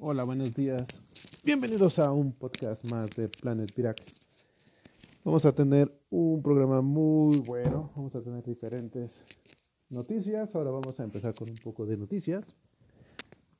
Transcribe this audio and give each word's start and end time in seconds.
Hola, 0.00 0.22
buenos 0.22 0.54
días. 0.54 0.86
Bienvenidos 1.42 1.98
a 1.98 2.12
un 2.12 2.32
podcast 2.32 2.88
más 2.88 3.10
de 3.16 3.28
Planet 3.28 3.74
Pirac. 3.74 4.00
Vamos 5.24 5.44
a 5.44 5.52
tener 5.52 5.92
un 6.08 6.40
programa 6.40 6.80
muy 6.82 7.38
bueno. 7.38 7.90
Vamos 7.96 8.14
a 8.14 8.22
tener 8.22 8.44
diferentes 8.44 9.24
noticias. 9.88 10.54
Ahora 10.54 10.70
vamos 10.70 11.00
a 11.00 11.02
empezar 11.02 11.34
con 11.34 11.50
un 11.50 11.56
poco 11.56 11.84
de 11.84 11.96
noticias. 11.96 12.54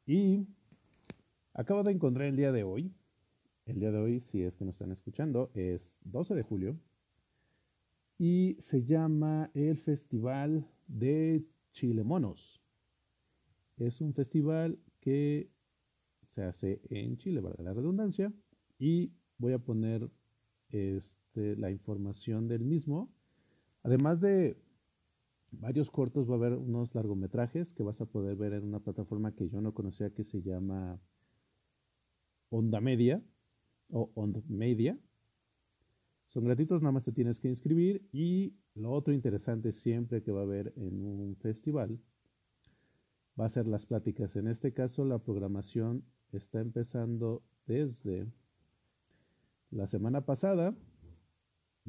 Y 0.07 0.47
acabo 1.55 1.83
de 1.83 1.91
encontrar 1.91 2.29
el 2.29 2.37
día 2.37 2.53
de 2.53 2.63
hoy. 2.63 2.95
El 3.67 3.81
día 3.81 3.91
de 3.91 3.99
hoy, 3.99 4.21
si 4.21 4.45
es 4.45 4.55
que 4.55 4.65
nos 4.65 4.77
están 4.77 4.93
escuchando, 4.93 5.51
es 5.55 5.91
12 6.03 6.37
de 6.37 6.43
julio. 6.43 6.79
Y 8.17 8.57
se 8.61 8.85
llama 8.85 9.51
el 9.55 9.77
Festival 9.77 10.71
de 10.87 11.45
Chile 11.73 12.05
Monos. 12.05 12.63
Es 13.77 14.01
un 14.01 14.15
festival 14.15 14.79
que 15.01 15.51
se 16.39 16.45
hace 16.45 16.81
en 16.91 17.17
Chile, 17.17 17.41
valga 17.41 17.65
la 17.65 17.75
redundancia, 17.75 18.33
y 18.79 19.13
voy 19.39 19.55
a 19.55 19.59
poner 19.59 20.09
este, 20.71 21.57
la 21.57 21.73
información 21.73 22.47
del 22.47 22.65
mismo. 22.65 23.13
Además 23.83 24.21
de 24.21 24.57
varios 25.51 25.91
cortos, 25.91 26.31
va 26.31 26.35
a 26.35 26.37
haber 26.37 26.53
unos 26.53 26.95
largometrajes 26.95 27.73
que 27.73 27.83
vas 27.83 28.01
a 28.01 28.07
poder 28.07 28.37
ver 28.37 28.53
en 28.53 28.65
una 28.65 28.79
plataforma 28.79 29.35
que 29.35 29.49
yo 29.49 29.61
no 29.61 29.75
conocía 29.75 30.11
que 30.11 30.23
se 30.23 30.41
llama 30.41 31.01
Onda 32.51 32.81
Media 32.81 33.21
o 33.91 34.13
Onda 34.15 34.41
Media. 34.47 34.97
Son 36.29 36.45
gratuitos, 36.45 36.83
nada 36.83 36.93
más 36.93 37.05
te 37.05 37.11
tienes 37.11 37.41
que 37.41 37.49
inscribir 37.49 38.07
y 38.13 38.55
lo 38.75 38.93
otro 38.93 39.13
interesante 39.13 39.73
siempre 39.73 40.23
que 40.23 40.31
va 40.31 40.41
a 40.41 40.45
haber 40.45 40.73
en 40.77 41.05
un 41.05 41.35
festival 41.35 41.99
va 43.39 43.47
a 43.47 43.51
ser 43.51 43.67
las 43.67 43.87
pláticas. 43.87 44.37
En 44.37 44.47
este 44.47 44.73
caso, 44.73 45.05
la 45.05 45.19
programación 45.19 46.05
está 46.37 46.61
empezando 46.61 47.43
desde 47.67 48.27
la 49.71 49.87
semana 49.87 50.23
pasada, 50.23 50.75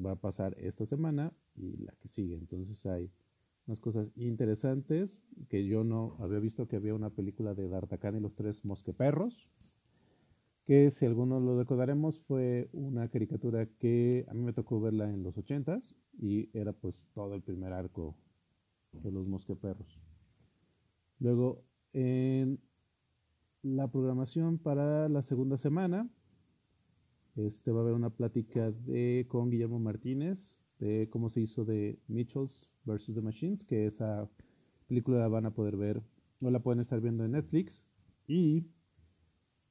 va 0.04 0.12
a 0.12 0.16
pasar 0.16 0.56
esta 0.60 0.86
semana 0.86 1.34
y 1.56 1.78
la 1.78 1.94
que 1.94 2.08
sigue. 2.08 2.36
Entonces 2.36 2.86
hay 2.86 3.12
unas 3.68 3.80
cosas 3.80 4.08
interesantes 4.16 5.20
que 5.50 5.66
yo 5.66 5.84
no 5.84 6.16
había 6.20 6.40
visto 6.40 6.68
que 6.68 6.78
había 6.78 6.96
una 6.96 7.12
película 7.12 7.54
de 7.54 7.68
D'Artagnan 7.68 8.18
y 8.18 8.20
los 8.20 8.36
tres 8.36 8.66
mosqueperros, 8.66 9.48
que 10.66 10.92
si 10.92 11.06
algunos 11.06 11.42
lo 11.42 11.58
recordaremos 11.58 12.20
fue 12.22 12.70
una 12.74 13.08
caricatura 13.10 13.66
que 13.66 14.26
a 14.28 14.34
mí 14.34 14.42
me 14.42 14.54
tocó 14.54 14.80
verla 14.80 15.10
en 15.10 15.24
los 15.24 15.38
ochentas 15.38 15.96
y 16.20 16.50
era 16.58 16.74
pues 16.74 16.96
todo 17.14 17.36
el 17.36 17.42
primer 17.42 17.74
arco 17.74 18.16
de 18.92 19.12
los 19.12 19.28
mosqueperros. 19.28 20.00
Luego, 21.20 21.64
en 21.94 22.60
la 23.62 23.88
programación 23.88 24.58
para 24.58 25.10
la 25.10 25.22
segunda 25.22 25.58
semana, 25.58 26.10
este 27.36 27.72
va 27.72 27.80
a 27.80 27.84
haber 27.84 27.94
una 27.94 28.10
plática 28.10 28.72
de, 28.72 29.26
con 29.30 29.50
Guillermo 29.50 29.80
Martínez 29.80 30.56
de 30.80 31.10
cómo 31.10 31.30
se 31.30 31.42
hizo 31.42 31.66
de 31.66 32.00
Mitchells 32.08 32.70
vs. 32.86 33.14
The 33.14 33.22
Machines, 33.22 33.66
que 33.66 33.86
esa 33.86 34.30
película 34.88 35.20
la 35.20 35.28
van 35.28 35.46
a 35.46 35.54
poder 35.54 35.76
ver, 35.76 36.02
no 36.40 36.50
la 36.52 36.62
pueden 36.62 36.80
estar 36.80 37.02
viendo 37.02 37.26
en 37.26 37.32
Netflix. 37.32 37.84
Y 38.28 38.62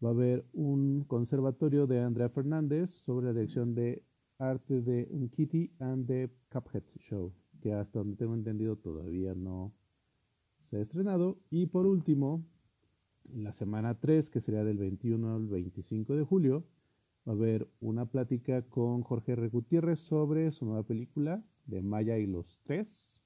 va 0.04 0.10
a 0.10 0.12
haber 0.12 0.46
un 0.52 1.04
conservatorio 1.04 1.86
de 1.86 2.00
Andrea 2.00 2.28
Fernández 2.28 2.90
sobre 2.90 3.26
la 3.26 3.32
dirección 3.32 3.74
de 3.74 4.04
arte 4.38 4.82
de 4.82 5.08
Kitty 5.34 5.72
and 5.78 6.06
the 6.06 6.30
Cuphead 6.50 6.84
Show, 6.98 7.32
que 7.60 7.72
hasta 7.72 7.98
donde 7.98 8.16
tengo 8.16 8.34
entendido 8.34 8.76
todavía 8.76 9.34
no 9.34 9.72
se 10.60 10.76
ha 10.76 10.80
estrenado. 10.80 11.38
Y 11.50 11.66
por 11.66 11.86
último, 11.86 12.44
en 13.34 13.44
la 13.44 13.52
semana 13.52 13.98
3, 13.98 14.30
que 14.30 14.40
sería 14.40 14.64
del 14.64 14.78
21 14.78 15.36
al 15.36 15.46
25 15.48 16.16
de 16.16 16.24
julio, 16.24 16.64
va 17.26 17.32
a 17.32 17.36
haber 17.36 17.68
una 17.80 18.06
plática 18.06 18.62
con 18.62 19.02
Jorge 19.02 19.32
R. 19.32 19.48
Gutiérrez 19.48 19.98
sobre 20.00 20.50
su 20.50 20.64
nueva 20.64 20.82
película 20.82 21.42
de 21.66 21.82
Maya 21.82 22.18
y 22.18 22.26
los 22.26 22.60
Tres, 22.64 23.22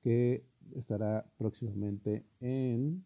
que 0.00 0.44
estará 0.74 1.26
próximamente 1.36 2.24
en 2.40 3.04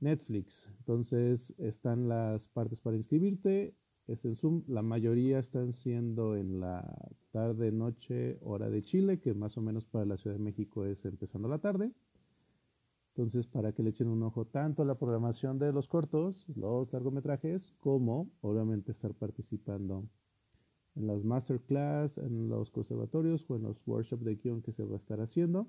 Netflix. 0.00 0.68
Entonces 0.78 1.54
están 1.58 2.08
las 2.08 2.48
partes 2.48 2.80
para 2.80 2.96
inscribirte. 2.96 3.74
Es 4.06 4.24
en 4.24 4.36
Zoom. 4.36 4.64
La 4.68 4.82
mayoría 4.82 5.38
están 5.38 5.72
siendo 5.72 6.36
en 6.36 6.60
la 6.60 6.84
tarde, 7.30 7.72
noche, 7.72 8.38
hora 8.42 8.68
de 8.68 8.82
Chile, 8.82 9.18
que 9.18 9.34
más 9.34 9.56
o 9.56 9.62
menos 9.62 9.86
para 9.86 10.04
la 10.04 10.18
Ciudad 10.18 10.36
de 10.36 10.42
México 10.42 10.84
es 10.84 11.04
empezando 11.04 11.48
la 11.48 11.58
tarde. 11.58 11.90
Entonces, 13.16 13.46
para 13.46 13.72
que 13.72 13.84
le 13.84 13.90
echen 13.90 14.08
un 14.08 14.24
ojo 14.24 14.44
tanto 14.44 14.82
a 14.82 14.84
la 14.84 14.98
programación 14.98 15.56
de 15.60 15.72
los 15.72 15.86
cortos, 15.86 16.48
los 16.56 16.92
largometrajes, 16.92 17.72
como 17.78 18.28
obviamente 18.40 18.90
estar 18.90 19.14
participando 19.14 20.08
en 20.96 21.06
las 21.06 21.22
masterclass, 21.22 22.18
en 22.18 22.48
los 22.48 22.72
conservatorios 22.72 23.48
o 23.48 23.54
en 23.54 23.62
los 23.62 23.80
workshops 23.86 24.24
de 24.24 24.34
guion 24.34 24.62
que 24.62 24.72
se 24.72 24.82
va 24.82 24.94
a 24.94 24.96
estar 24.96 25.20
haciendo. 25.20 25.68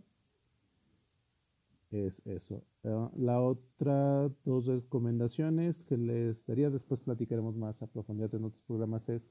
Es 1.91 2.19
eso. 2.25 2.63
Ah, 2.83 3.11
la 3.15 3.39
otra 3.39 4.27
dos 4.43 4.65
recomendaciones 4.65 5.85
que 5.85 5.97
les 5.97 6.47
daría, 6.47 6.71
después 6.71 7.01
platicaremos 7.01 7.55
más 7.55 7.79
a 7.83 7.87
profundidad 7.87 8.33
en 8.33 8.45
otros 8.45 8.63
programas, 8.63 9.07
es 9.07 9.29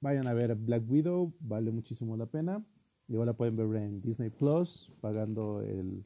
vayan 0.00 0.26
a 0.26 0.34
ver 0.34 0.56
Black 0.56 0.82
Widow, 0.90 1.32
vale 1.38 1.70
muchísimo 1.70 2.16
la 2.16 2.26
pena. 2.26 2.66
Y 3.06 3.14
ahora 3.14 3.32
pueden 3.32 3.54
ver 3.54 3.80
en 3.80 4.00
Disney 4.00 4.30
Plus, 4.30 4.92
pagando 5.00 5.62
el 5.62 6.04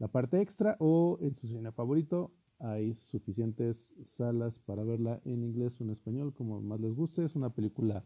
la 0.00 0.08
parte 0.08 0.40
extra 0.40 0.76
o 0.80 1.18
en 1.20 1.36
su 1.36 1.46
cine 1.46 1.70
favorito. 1.70 2.32
Hay 2.58 2.94
suficientes 2.94 3.88
salas 4.02 4.58
para 4.58 4.82
verla 4.82 5.20
en 5.24 5.44
inglés 5.44 5.80
o 5.80 5.84
en 5.84 5.90
español, 5.90 6.34
como 6.34 6.60
más 6.60 6.80
les 6.80 6.92
guste. 6.92 7.24
Es 7.24 7.36
una 7.36 7.50
película 7.50 8.04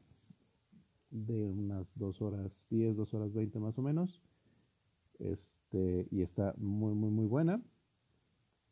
de 1.10 1.49
unas 1.49 1.87
2 1.94 2.21
horas 2.22 2.66
10, 2.71 2.97
2 2.97 3.15
horas 3.15 3.33
20 3.33 3.59
más 3.60 3.78
o 3.78 3.83
menos. 3.83 4.21
Este, 5.21 6.09
y 6.10 6.22
está 6.22 6.54
muy, 6.59 6.94
muy, 6.94 7.10
muy 7.10 7.27
buena. 7.27 7.62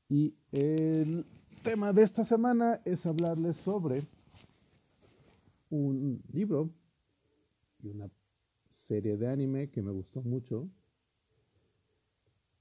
Y 0.08 0.34
el 0.50 1.24
tema 1.62 1.92
de 1.92 2.02
esta 2.02 2.24
semana 2.24 2.80
es 2.84 3.06
hablarles 3.06 3.56
sobre 3.56 4.02
un 5.70 6.22
libro 6.32 6.70
y 7.82 7.88
una 7.88 8.10
serie 8.68 9.16
de 9.16 9.28
anime 9.28 9.70
que 9.70 9.80
me 9.80 9.92
gustó 9.92 10.22
mucho, 10.22 10.68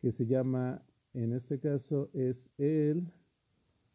que 0.01 0.11
se 0.11 0.25
llama, 0.25 0.83
en 1.13 1.31
este 1.31 1.59
caso, 1.59 2.09
es 2.13 2.51
el 2.57 3.11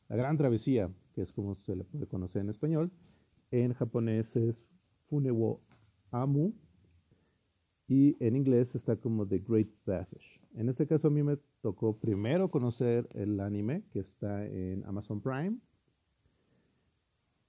La 0.08 0.16
Gran 0.16 0.36
Travesía, 0.36 0.90
que 1.12 1.22
es 1.22 1.32
como 1.32 1.54
se 1.56 1.74
le 1.74 1.84
puede 1.84 2.06
conocer 2.06 2.42
en 2.42 2.50
español. 2.50 2.92
En 3.50 3.72
japonés 3.72 4.36
es 4.36 4.64
Funewo 5.08 5.60
Amu 6.12 6.54
y 7.88 8.16
en 8.24 8.36
inglés 8.36 8.74
está 8.74 8.96
como 8.96 9.26
The 9.26 9.38
Great 9.38 9.68
Passage. 9.84 10.40
En 10.54 10.68
este 10.68 10.86
caso 10.86 11.08
a 11.08 11.10
mí 11.10 11.22
me 11.22 11.38
tocó 11.60 11.98
primero 11.98 12.50
conocer 12.50 13.08
el 13.14 13.40
anime 13.40 13.84
que 13.90 14.00
está 14.00 14.46
en 14.46 14.84
Amazon 14.84 15.20
Prime. 15.20 15.58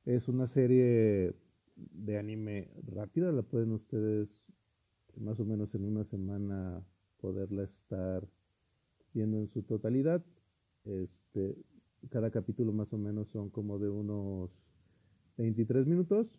Es 0.06 0.28
una 0.28 0.47
serie 0.47 1.35
de 1.75 2.18
anime 2.18 2.72
rápida, 2.84 3.31
la 3.31 3.44
pueden 3.44 3.72
ustedes 3.72 4.44
más 5.16 5.39
o 5.39 5.45
menos 5.45 5.74
en 5.75 5.84
una 5.84 6.03
semana 6.03 6.84
poderla 7.18 7.63
estar 7.63 8.28
viendo 9.17 9.38
en 9.39 9.47
su 9.47 9.63
totalidad. 9.63 10.23
Este, 10.85 11.57
cada 12.11 12.29
capítulo 12.29 12.72
más 12.72 12.94
o 12.94 13.00
menos 13.00 13.28
son 13.29 13.50
como 13.50 13.79
de 13.79 13.89
unos 13.89 14.51
23 15.38 15.88
minutos. 15.88 16.31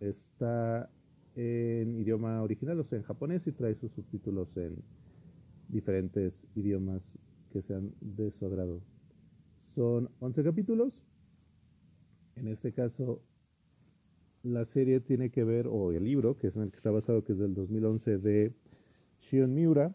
Está 0.00 0.90
en 1.34 1.96
idioma 1.96 2.42
original, 2.42 2.78
o 2.78 2.84
sea, 2.84 2.98
en 2.98 3.04
japonés, 3.04 3.46
y 3.46 3.52
trae 3.52 3.74
sus 3.74 3.92
subtítulos 3.92 4.54
en 4.58 4.76
diferentes 5.68 6.46
idiomas 6.54 7.02
que 7.50 7.62
sean 7.62 7.94
de 8.00 8.30
su 8.30 8.44
agrado. 8.44 8.82
Son 9.74 10.10
11 10.20 10.44
capítulos. 10.44 11.02
En 12.36 12.48
este 12.48 12.72
caso, 12.72 13.22
la 14.42 14.66
serie 14.66 15.00
tiene 15.00 15.30
que 15.30 15.42
ver, 15.42 15.66
o 15.68 15.90
el 15.92 16.04
libro, 16.04 16.34
que 16.34 16.48
es 16.48 16.56
en 16.56 16.64
el 16.64 16.70
que 16.70 16.76
está 16.76 16.90
basado, 16.90 17.24
que 17.24 17.32
es 17.32 17.38
del 17.38 17.54
2011, 17.54 18.18
de 18.18 18.54
Shion 19.20 19.54
Miura, 19.54 19.94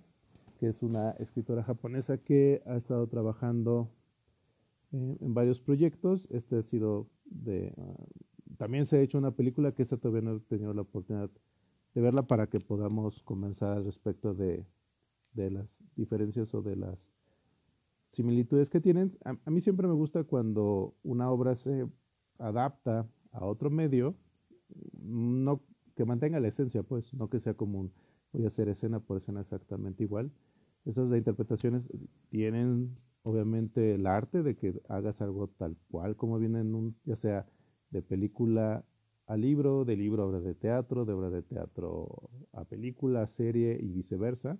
que 0.62 0.68
es 0.68 0.84
una 0.84 1.10
escritora 1.14 1.64
japonesa 1.64 2.20
que 2.20 2.62
ha 2.68 2.76
estado 2.76 3.08
trabajando 3.08 3.90
en, 4.92 5.18
varios 5.34 5.60
proyectos. 5.60 6.28
Este 6.30 6.58
ha 6.58 6.62
sido 6.62 7.10
de... 7.26 7.74
Ah, 7.76 8.06
también 8.60 8.86
se 8.86 8.98
ha 8.98 9.02
hecho 9.02 9.18
una 9.18 9.32
película 9.32 9.72
que 9.72 9.82
esta 9.82 9.98
todavía 9.98 10.22
no 10.22 10.36
he 10.36 10.40
tenido 10.42 10.72
la 10.76 10.84
oportunidad 10.84 11.32
de 11.96 12.02
verla 12.02 12.22
para 12.22 12.46
que 12.46 12.60
podamos 12.60 13.24
comenzar 13.24 13.76
al 13.76 13.86
respecto 13.86 14.36
de, 14.36 14.64
las 15.34 15.80
diferencias 15.96 16.54
o 16.54 16.62
de 16.62 16.76
las 16.76 17.00
similitudes 18.12 18.70
que 18.70 18.82
tienen. 18.82 19.18
A, 19.26 19.36
a, 19.44 19.50
mí 19.50 19.62
siempre 19.62 19.88
me 19.88 19.96
gusta 19.96 20.26
cuando 20.26 20.94
una 21.02 21.32
obra 21.32 21.56
se 21.56 21.88
adapta 22.38 23.10
a 23.32 23.46
otro 23.48 23.72
medio, 23.72 24.16
no 24.94 25.60
que 25.96 26.06
mantenga 26.06 26.40
la 26.40 26.50
esencia, 26.50 26.84
pues, 26.84 27.16
no 27.16 27.32
que 27.32 27.40
sea 27.40 27.56
común. 27.56 27.92
Voy 28.32 28.44
a 28.44 28.48
hacer 28.48 28.70
escena 28.70 29.00
por 29.00 29.18
escena 29.18 29.42
exactamente 29.42 30.04
igual, 30.04 30.32
esas 30.86 31.12
interpretaciones 31.16 31.88
tienen 32.30 32.98
obviamente 33.24 33.96
el 33.96 34.08
arte 34.08 34.44
de 34.44 34.56
que 34.56 34.82
hagas 34.90 35.22
algo 35.22 35.48
tal 35.48 35.78
cual 35.90 36.16
como 36.16 36.40
viene 36.40 36.62
en 36.62 36.74
un, 36.74 36.96
ya 37.06 37.16
sea 37.16 37.46
de 37.92 38.02
película 38.02 38.84
a 39.28 39.38
libro, 39.38 39.86
de 39.86 39.96
libro 39.96 40.24
a 40.24 40.26
obra 40.26 40.42
de 40.42 40.56
teatro, 40.56 41.06
de 41.06 41.14
obra 41.14 41.30
de 41.30 41.44
teatro 41.44 42.30
a 42.54 42.66
película, 42.66 43.28
serie 43.28 43.78
y 43.82 43.92
viceversa. 43.92 44.58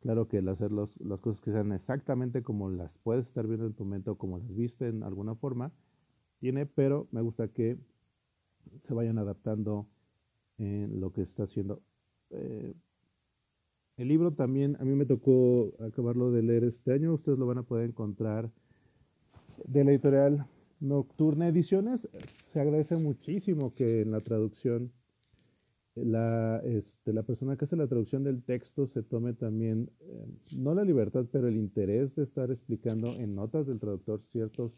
Claro 0.00 0.28
que 0.28 0.38
el 0.38 0.48
hacer 0.48 0.72
las 0.72 1.20
cosas 1.20 1.40
que 1.40 1.52
sean 1.52 1.72
exactamente 1.72 2.42
como 2.42 2.70
las 2.70 2.96
puedes 2.98 3.26
estar 3.26 3.46
viendo 3.46 3.66
en 3.66 3.74
tu 3.74 3.84
mente 3.84 4.10
o 4.10 4.16
como 4.16 4.38
las 4.38 4.54
viste 4.54 4.88
en 4.88 5.02
alguna 5.02 5.34
forma, 5.34 5.72
tiene, 6.38 6.66
pero 6.66 7.08
me 7.12 7.20
gusta 7.22 7.48
que 7.48 7.78
se 8.80 8.94
vayan 8.94 9.18
adaptando 9.18 9.86
en 10.58 11.00
lo 11.00 11.12
que 11.12 11.22
está 11.22 11.44
haciendo. 11.44 11.82
Eh, 12.30 12.74
el 13.96 14.08
libro 14.08 14.32
también, 14.32 14.76
a 14.80 14.84
mí 14.84 14.94
me 14.94 15.06
tocó 15.06 15.72
acabarlo 15.80 16.30
de 16.30 16.42
leer 16.42 16.64
este 16.64 16.92
año, 16.92 17.14
ustedes 17.14 17.38
lo 17.38 17.46
van 17.46 17.58
a 17.58 17.62
poder 17.62 17.88
encontrar 17.88 18.50
de 19.64 19.84
la 19.84 19.90
editorial 19.90 20.46
Nocturna 20.80 21.48
Ediciones. 21.48 22.08
Se 22.52 22.60
agradece 22.60 22.96
muchísimo 22.96 23.74
que 23.74 24.02
en 24.02 24.10
la 24.10 24.20
traducción 24.20 24.92
la, 25.94 26.60
este, 26.64 27.14
la 27.14 27.22
persona 27.22 27.56
que 27.56 27.64
hace 27.64 27.76
la 27.76 27.86
traducción 27.86 28.22
del 28.22 28.42
texto 28.42 28.86
se 28.86 29.02
tome 29.02 29.32
también, 29.32 29.90
eh, 30.00 30.26
no 30.52 30.74
la 30.74 30.84
libertad, 30.84 31.24
pero 31.32 31.48
el 31.48 31.56
interés 31.56 32.14
de 32.16 32.24
estar 32.24 32.50
explicando 32.50 33.14
en 33.14 33.34
notas 33.34 33.66
del 33.66 33.80
traductor 33.80 34.20
ciertos 34.22 34.72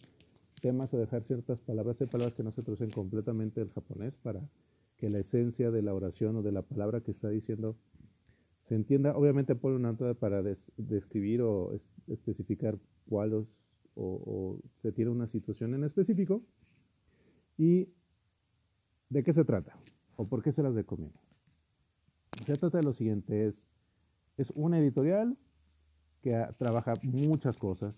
temas 0.63 0.95
o 0.95 0.99
dejar 0.99 1.25
ciertas 1.25 1.61
palabras. 1.61 2.01
Hay 2.01 2.07
palabras 2.07 2.35
que 2.35 2.45
no 2.45 2.53
se 2.53 2.63
traducen 2.63 2.91
completamente 2.91 3.61
del 3.61 3.71
japonés 3.71 4.15
para 4.17 4.49
que 4.97 5.11
la 5.11 5.19
esencia 5.19 5.73
de 5.73 5.83
la 5.83 5.95
oración 5.95 6.37
o 6.37 6.43
de 6.43 6.53
la 6.53 6.63
palabra 6.63 7.01
que 7.01 7.11
está 7.11 7.29
diciendo 7.29 7.77
se 8.69 8.75
entienda. 8.75 9.17
Obviamente 9.17 9.55
pone 9.55 9.77
una 9.77 9.93
nota 9.93 10.15
para 10.15 10.43
describir 10.77 11.43
o 11.43 11.73
especificar 12.07 12.79
cuál 13.09 13.33
o, 13.35 13.47
o 13.97 14.61
se 14.83 14.93
tiene 14.93 15.11
una 15.11 15.27
situación 15.27 15.75
en 15.75 15.85
específico. 15.85 16.43
¿Y 17.57 17.89
de 19.09 19.23
qué 19.25 19.33
se 19.33 19.45
trata? 19.45 19.77
¿O 20.17 20.27
por 20.27 20.43
qué 20.43 20.53
se 20.53 20.63
las 20.63 20.75
recomiendo? 20.75 21.19
Se 22.45 22.57
trata 22.57 22.79
de 22.79 22.85
lo 22.85 22.93
siguiente, 22.93 23.47
es, 23.47 23.63
es 24.37 24.51
una 24.55 24.79
editorial 24.79 25.37
que 26.23 26.47
trabaja 26.57 26.95
muchas 27.03 27.57
cosas, 27.57 27.95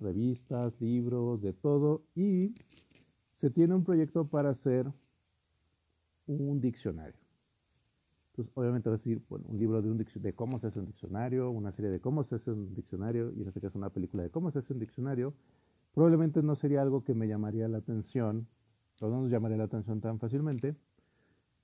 revistas, 0.00 0.78
libros, 0.80 1.40
de 1.40 1.52
todo, 1.52 2.02
y 2.14 2.54
se 3.30 3.50
tiene 3.50 3.74
un 3.74 3.84
proyecto 3.84 4.26
para 4.26 4.50
hacer 4.50 4.92
un 6.26 6.60
diccionario. 6.60 7.17
Obviamente 8.54 8.90
decir, 8.90 9.22
un 9.28 9.58
libro 9.58 9.82
de, 9.82 9.90
un 9.90 9.98
de 9.98 10.32
cómo 10.34 10.58
se 10.58 10.68
hace 10.68 10.80
un 10.80 10.86
diccionario, 10.86 11.50
una 11.50 11.72
serie 11.72 11.90
de 11.90 12.00
cómo 12.00 12.24
se 12.24 12.36
hace 12.36 12.50
un 12.50 12.74
diccionario, 12.74 13.32
y 13.36 13.42
en 13.42 13.48
este 13.48 13.60
caso 13.60 13.78
una 13.78 13.90
película 13.90 14.22
de 14.22 14.30
cómo 14.30 14.50
se 14.50 14.60
hace 14.60 14.72
un 14.72 14.78
diccionario, 14.78 15.34
probablemente 15.94 16.42
no 16.42 16.54
sería 16.54 16.82
algo 16.82 17.04
que 17.04 17.14
me 17.14 17.26
llamaría 17.26 17.68
la 17.68 17.78
atención, 17.78 18.46
o 19.00 19.08
no 19.08 19.22
nos 19.22 19.30
llamaría 19.30 19.56
la 19.56 19.64
atención 19.64 20.00
tan 20.00 20.18
fácilmente, 20.18 20.76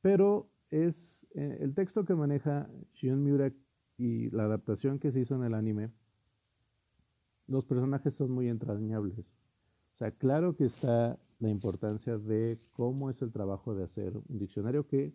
pero 0.01 0.49
es 0.71 1.25
eh, 1.35 1.59
el 1.61 1.75
texto 1.75 2.05
que 2.05 2.15
maneja 2.15 2.69
Shion 2.95 3.23
Miura 3.23 3.53
y 3.97 4.31
la 4.31 4.45
adaptación 4.45 4.99
que 4.99 5.13
se 5.13 5.21
hizo 5.21 5.35
en 5.35 5.45
el 5.45 5.55
anime. 5.55 5.91
Los 7.47 7.65
personajes 7.65 8.15
son 8.15 8.31
muy 8.31 8.49
entrañables. 8.49 9.19
O 9.19 9.97
sea, 9.97 10.11
claro 10.11 10.57
que 10.57 10.65
está 10.65 11.19
la 11.39 11.49
importancia 11.49 12.19
de 12.19 12.59
cómo 12.73 13.11
es 13.11 13.21
el 13.23 13.31
trabajo 13.31 13.75
de 13.75 13.85
hacer 13.85 14.17
un 14.17 14.39
diccionario 14.39 14.87
que 14.87 15.13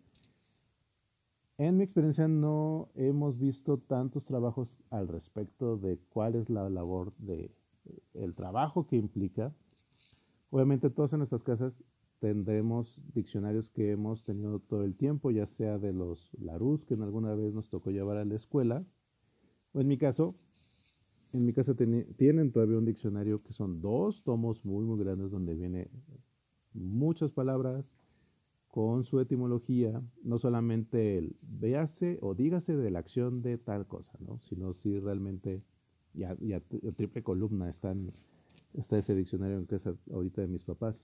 en 1.60 1.76
mi 1.76 1.84
experiencia 1.84 2.26
no 2.30 2.90
hemos 2.96 3.38
visto 3.38 3.80
tantos 3.80 4.24
trabajos 4.24 4.70
al 4.90 5.10
respecto 5.10 5.76
de 5.76 6.00
cuál 6.10 6.36
es 6.36 6.50
la 6.50 6.70
labor 6.70 7.14
de 7.18 7.52
el 8.14 8.34
trabajo 8.34 8.88
que 8.88 8.96
implica. 8.96 9.54
Obviamente 10.52 10.90
todos 10.90 11.12
en 11.12 11.20
nuestras 11.20 11.44
casas 11.44 11.74
tendremos 12.20 13.02
diccionarios 13.14 13.70
que 13.70 13.92
hemos 13.92 14.24
tenido 14.24 14.60
todo 14.60 14.86
el 14.86 14.96
tiempo, 14.96 15.32
ya 15.32 15.48
sea 15.48 15.78
de 15.78 15.92
los 15.92 16.30
Larus 16.40 16.86
que 16.86 16.94
en 16.94 17.04
alguna 17.04 17.36
vez 17.36 17.54
nos 17.54 17.70
tocó 17.70 17.92
llevar 17.92 18.16
a 18.16 18.26
la 18.26 18.36
escuela, 18.36 18.86
o 19.74 19.82
en 19.82 19.88
mi 19.90 19.98
caso, 19.98 20.36
en 21.34 21.46
mi 21.46 21.52
casa 21.52 21.76
tienen 21.76 22.52
todavía 22.54 22.78
un 22.78 22.86
diccionario 22.86 23.44
que 23.44 23.52
son 23.52 23.82
dos 23.82 24.24
tomos 24.24 24.64
muy, 24.64 24.86
muy 24.86 24.98
grandes 24.98 25.30
donde 25.30 25.56
viene 25.56 25.90
muchas 26.74 27.32
palabras 27.34 27.92
con 28.70 29.04
su 29.04 29.20
etimología, 29.20 30.02
no 30.24 30.38
solamente 30.38 31.18
el 31.18 31.36
véase 31.42 32.20
o 32.22 32.36
dígase 32.36 32.76
de 32.78 32.92
la 32.92 33.00
acción 33.00 33.42
de 33.42 33.58
tal 33.58 33.88
cosa, 33.88 34.18
¿no? 34.20 34.40
sino 34.42 34.74
si 34.74 35.00
realmente 35.00 35.64
ya, 36.14 36.36
ya 36.40 36.62
triple 36.96 37.24
columna 37.24 37.70
están, 37.70 38.12
está 38.74 38.98
ese 38.98 39.16
diccionario 39.16 39.58
en 39.58 39.66
casa 39.66 39.96
ahorita 40.12 40.42
de 40.42 40.48
mis 40.48 40.64
papás. 40.64 40.96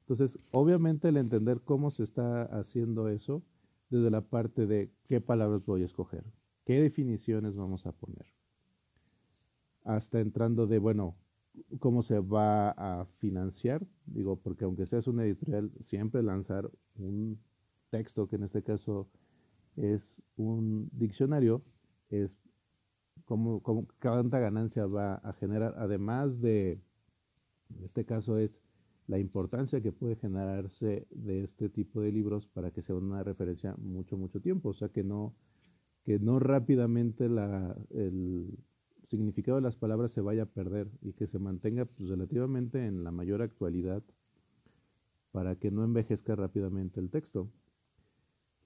Entonces, 0.00 0.38
obviamente 0.52 1.08
el 1.08 1.16
entender 1.16 1.60
cómo 1.60 1.90
se 1.90 2.02
está 2.02 2.42
haciendo 2.42 3.08
eso 3.08 3.42
desde 3.88 4.10
la 4.10 4.22
parte 4.22 4.66
de 4.66 4.90
qué 5.08 5.20
palabras 5.20 5.64
voy 5.64 5.82
a 5.82 5.86
escoger, 5.86 6.24
qué 6.64 6.80
definiciones 6.80 7.54
vamos 7.54 7.86
a 7.86 7.92
poner, 7.92 8.26
hasta 9.84 10.18
entrando 10.20 10.66
de, 10.66 10.80
bueno, 10.80 11.16
cómo 11.78 12.02
se 12.02 12.18
va 12.20 12.70
a 12.70 13.06
financiar, 13.18 13.86
digo, 14.06 14.36
porque 14.36 14.64
aunque 14.64 14.86
seas 14.86 15.06
una 15.06 15.24
editorial, 15.24 15.70
siempre 15.84 16.22
lanzar 16.22 16.70
un 16.96 17.38
texto, 17.90 18.28
que 18.28 18.36
en 18.36 18.44
este 18.44 18.62
caso 18.62 19.08
es 19.76 20.16
un 20.36 20.88
diccionario, 20.92 21.62
es 22.10 22.30
cómo, 23.24 23.60
cómo 23.62 23.86
cuánta 24.00 24.38
ganancia 24.38 24.86
va 24.86 25.14
a 25.16 25.32
generar, 25.34 25.74
además 25.78 26.40
de, 26.40 26.80
en 27.70 27.84
este 27.84 28.04
caso 28.04 28.38
es 28.38 28.58
la 29.06 29.18
importancia 29.18 29.80
que 29.80 29.92
puede 29.92 30.16
generarse 30.16 31.06
de 31.10 31.44
este 31.44 31.68
tipo 31.68 32.00
de 32.00 32.12
libros 32.12 32.46
para 32.46 32.70
que 32.70 32.82
sea 32.82 32.96
una 32.96 33.22
referencia 33.22 33.74
mucho, 33.78 34.16
mucho 34.16 34.40
tiempo. 34.40 34.70
O 34.70 34.74
sea, 34.74 34.88
que 34.88 35.04
no, 35.04 35.34
que 36.04 36.18
no 36.18 36.38
rápidamente 36.40 37.28
la, 37.28 37.76
el 37.90 38.58
significado 39.06 39.56
de 39.56 39.62
las 39.62 39.76
palabras 39.76 40.12
se 40.12 40.20
vaya 40.20 40.44
a 40.44 40.46
perder 40.46 40.88
y 41.02 41.12
que 41.12 41.26
se 41.26 41.38
mantenga 41.38 41.84
pues, 41.84 42.08
relativamente 42.08 42.86
en 42.86 43.04
la 43.04 43.10
mayor 43.10 43.42
actualidad 43.42 44.02
para 45.32 45.56
que 45.56 45.70
no 45.70 45.84
envejezca 45.84 46.34
rápidamente 46.34 46.98
el 47.00 47.10
texto. 47.10 47.50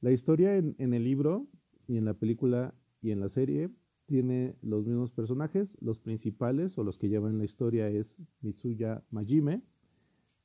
La 0.00 0.12
historia 0.12 0.56
en, 0.56 0.76
el 0.78 1.04
libro 1.04 1.46
y 1.86 1.96
en 1.96 2.04
la 2.04 2.14
película 2.14 2.74
y 3.02 3.10
en 3.10 3.20
la 3.20 3.28
serie 3.28 3.70
tiene 4.06 4.56
los 4.62 4.86
mismos 4.86 5.10
personajes. 5.10 5.76
Los 5.80 5.98
principales 5.98 6.78
o 6.78 6.84
los 6.84 6.96
que 6.96 7.08
llevan 7.08 7.38
la 7.38 7.44
historia 7.44 7.88
es 7.88 8.14
Mitsuya 8.40 9.02
Majime, 9.10 9.62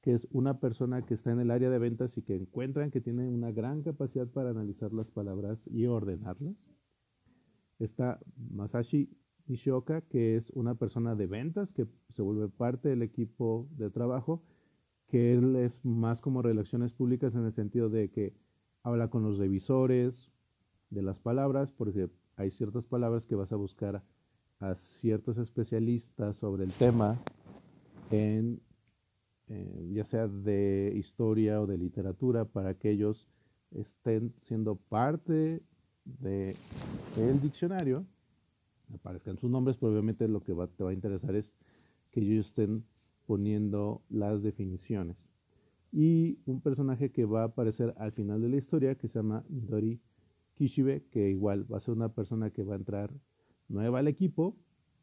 que 0.02 0.14
es 0.14 0.28
una 0.32 0.60
persona 0.60 1.06
que 1.06 1.14
está 1.14 1.32
en 1.32 1.40
el 1.40 1.52
área 1.52 1.70
de 1.70 1.80
ventas 1.80 2.18
y 2.18 2.22
que 2.22 2.36
encuentran 2.36 2.92
que 2.92 3.02
tiene 3.02 3.30
una 3.30 3.52
gran 3.52 3.82
capacidad 3.82 4.28
para 4.28 4.50
analizar 4.50 4.94
las 4.94 5.10
palabras 5.10 5.64
y 5.68 5.86
ordenarlas. 5.86 6.56
Está 7.80 8.20
Masashi 8.52 9.10
Nishioka, 9.48 10.02
que 10.02 10.38
es 10.38 10.50
una 10.52 10.76
persona 10.76 11.16
de 11.16 11.28
ventas 11.28 11.72
que 11.72 11.88
se 12.10 12.22
vuelve 12.22 12.50
parte 12.50 12.90
del 12.90 13.02
equipo 13.02 13.68
de 13.72 13.90
trabajo, 13.90 14.44
que 15.08 15.34
él 15.34 15.56
es 15.56 15.84
más 15.84 16.22
como 16.22 16.42
relaciones 16.42 16.94
públicas 16.94 17.36
en 17.36 17.46
el 17.46 17.54
sentido 17.54 17.90
de 17.90 18.10
que 18.10 18.34
habla 18.84 19.10
con 19.10 19.24
los 19.24 19.38
revisores 19.38 20.32
de 20.90 21.02
las 21.02 21.20
palabras, 21.20 21.72
porque 21.72 22.10
hay 22.38 22.52
ciertas 22.52 22.86
palabras 22.86 23.26
que 23.26 23.36
vas 23.36 23.52
a 23.52 23.56
buscar 23.56 24.04
a 24.60 24.76
ciertos 24.76 25.38
especialistas 25.38 26.38
sobre 26.38 26.64
el 26.64 26.72
tema 26.72 27.20
en 28.12 28.62
eh, 29.48 29.92
ya 29.94 30.06
sea 30.06 30.28
de 30.28 30.92
historia 30.96 31.62
o 31.62 31.68
de 31.68 31.78
literatura, 31.78 32.46
para 32.46 32.74
que 32.74 32.90
ellos 32.90 33.28
estén 33.72 34.34
siendo 34.42 34.76
parte 34.76 35.62
del 36.04 36.56
el 37.18 37.42
diccionario, 37.42 38.06
aparezcan 38.94 39.38
sus 39.38 39.50
nombres, 39.50 39.78
pero 39.78 39.92
obviamente 39.92 40.28
lo 40.28 40.42
que 40.42 40.54
te 40.76 40.84
va 40.84 40.90
a 40.90 40.94
interesar 40.94 41.36
es 41.36 41.56
que 42.12 42.22
ellos 42.22 42.48
estén 42.48 42.86
poniendo 43.26 44.02
las 44.10 44.44
definiciones. 44.44 45.18
Y 45.92 46.40
un 46.46 46.62
personaje 46.62 47.12
que 47.12 47.26
va 47.26 47.42
a 47.42 47.46
aparecer 47.46 47.94
al 47.98 48.12
final 48.12 48.42
de 48.42 48.50
la 48.50 48.58
historia, 48.58 48.96
que 48.96 49.08
se 49.08 49.20
llama 49.20 49.46
Midori 49.50 50.02
Kishibe, 50.56 51.06
que 51.12 51.30
igual 51.30 51.72
va 51.72 51.78
a 51.78 51.82
ser 51.82 51.94
una 51.94 52.10
persona 52.10 52.50
que 52.50 52.64
va 52.64 52.74
a 52.74 52.78
entrar 52.78 53.14
nueva 53.68 54.00
al 54.00 54.08
equipo, 54.08 54.58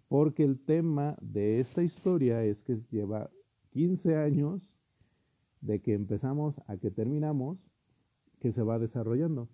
porque 0.08 0.44
el 0.44 0.58
tema 0.58 1.16
de 1.20 1.60
esta 1.60 1.82
historia 1.82 2.44
es 2.44 2.62
que 2.62 2.80
lleva 2.90 3.30
15 3.70 4.16
años 4.16 4.70
de 5.62 5.80
que 5.80 5.94
empezamos 5.94 6.60
a 6.66 6.76
que 6.76 6.90
terminamos, 6.90 7.58
que 8.38 8.52
se 8.52 8.62
va 8.62 8.78
desarrollando. 8.78 9.48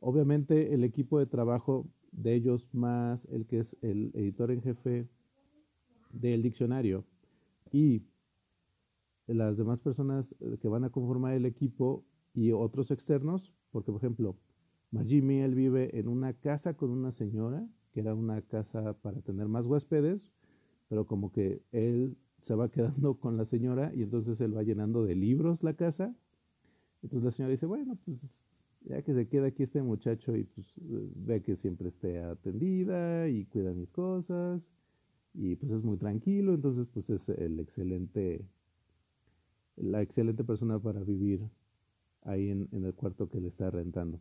Obviamente 0.00 0.72
el 0.72 0.84
equipo 0.84 1.18
de 1.18 1.26
trabajo 1.26 1.86
de 2.16 2.34
ellos 2.34 2.68
más 2.72 3.24
el 3.30 3.46
que 3.46 3.60
es 3.60 3.76
el 3.82 4.10
editor 4.14 4.50
en 4.50 4.62
jefe 4.62 5.08
del 6.12 6.42
diccionario 6.42 7.04
y 7.72 8.02
las 9.26 9.56
demás 9.56 9.80
personas 9.80 10.26
que 10.60 10.68
van 10.68 10.84
a 10.84 10.90
conformar 10.90 11.34
el 11.34 11.46
equipo 11.46 12.04
y 12.34 12.52
otros 12.52 12.90
externos, 12.90 13.52
porque 13.70 13.90
por 13.90 14.00
ejemplo, 14.00 14.36
Majimi 14.90 15.40
él 15.40 15.54
vive 15.54 15.98
en 15.98 16.08
una 16.08 16.34
casa 16.34 16.74
con 16.74 16.90
una 16.90 17.12
señora, 17.12 17.66
que 17.92 18.00
era 18.00 18.14
una 18.14 18.42
casa 18.42 18.94
para 18.94 19.20
tener 19.22 19.48
más 19.48 19.66
huéspedes, 19.66 20.30
pero 20.88 21.06
como 21.06 21.32
que 21.32 21.62
él 21.72 22.16
se 22.46 22.54
va 22.54 22.70
quedando 22.70 23.14
con 23.18 23.36
la 23.36 23.46
señora 23.46 23.92
y 23.94 24.02
entonces 24.02 24.40
él 24.40 24.56
va 24.56 24.62
llenando 24.62 25.04
de 25.04 25.14
libros 25.14 25.62
la 25.62 25.74
casa. 25.74 26.14
Entonces 27.02 27.24
la 27.24 27.30
señora 27.32 27.50
dice, 27.50 27.66
bueno, 27.66 27.98
pues 28.04 28.18
ya 28.84 29.02
que 29.02 29.14
se 29.14 29.28
queda 29.28 29.46
aquí 29.46 29.62
este 29.62 29.82
muchacho 29.82 30.36
y 30.36 30.44
pues 30.44 30.66
ve 30.76 31.42
que 31.42 31.56
siempre 31.56 31.88
esté 31.88 32.22
atendida 32.22 33.28
y 33.28 33.46
cuida 33.46 33.72
mis 33.72 33.90
cosas 33.90 34.62
y 35.32 35.56
pues 35.56 35.72
es 35.72 35.82
muy 35.82 35.96
tranquilo, 35.96 36.54
entonces 36.54 36.86
pues 36.92 37.10
es 37.10 37.28
el 37.28 37.58
excelente, 37.60 38.46
la 39.76 40.02
excelente 40.02 40.44
persona 40.44 40.78
para 40.78 41.00
vivir 41.00 41.40
ahí 42.22 42.50
en, 42.50 42.68
el 42.72 42.94
cuarto 42.94 43.28
que 43.28 43.40
le 43.40 43.48
está 43.48 43.70
rentando. 43.70 44.20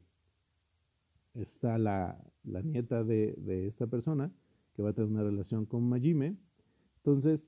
Está 1.36 1.78
la, 1.78 2.18
nieta 2.44 3.04
de, 3.04 3.36
de, 3.38 3.68
esta 3.68 3.88
persona 3.88 4.32
que 4.76 4.82
va 4.82 4.90
a 4.90 4.94
tener 4.94 5.10
una 5.10 5.24
relación 5.24 5.66
con 5.66 5.88
Majime. 5.88 6.36
Entonces, 6.98 7.42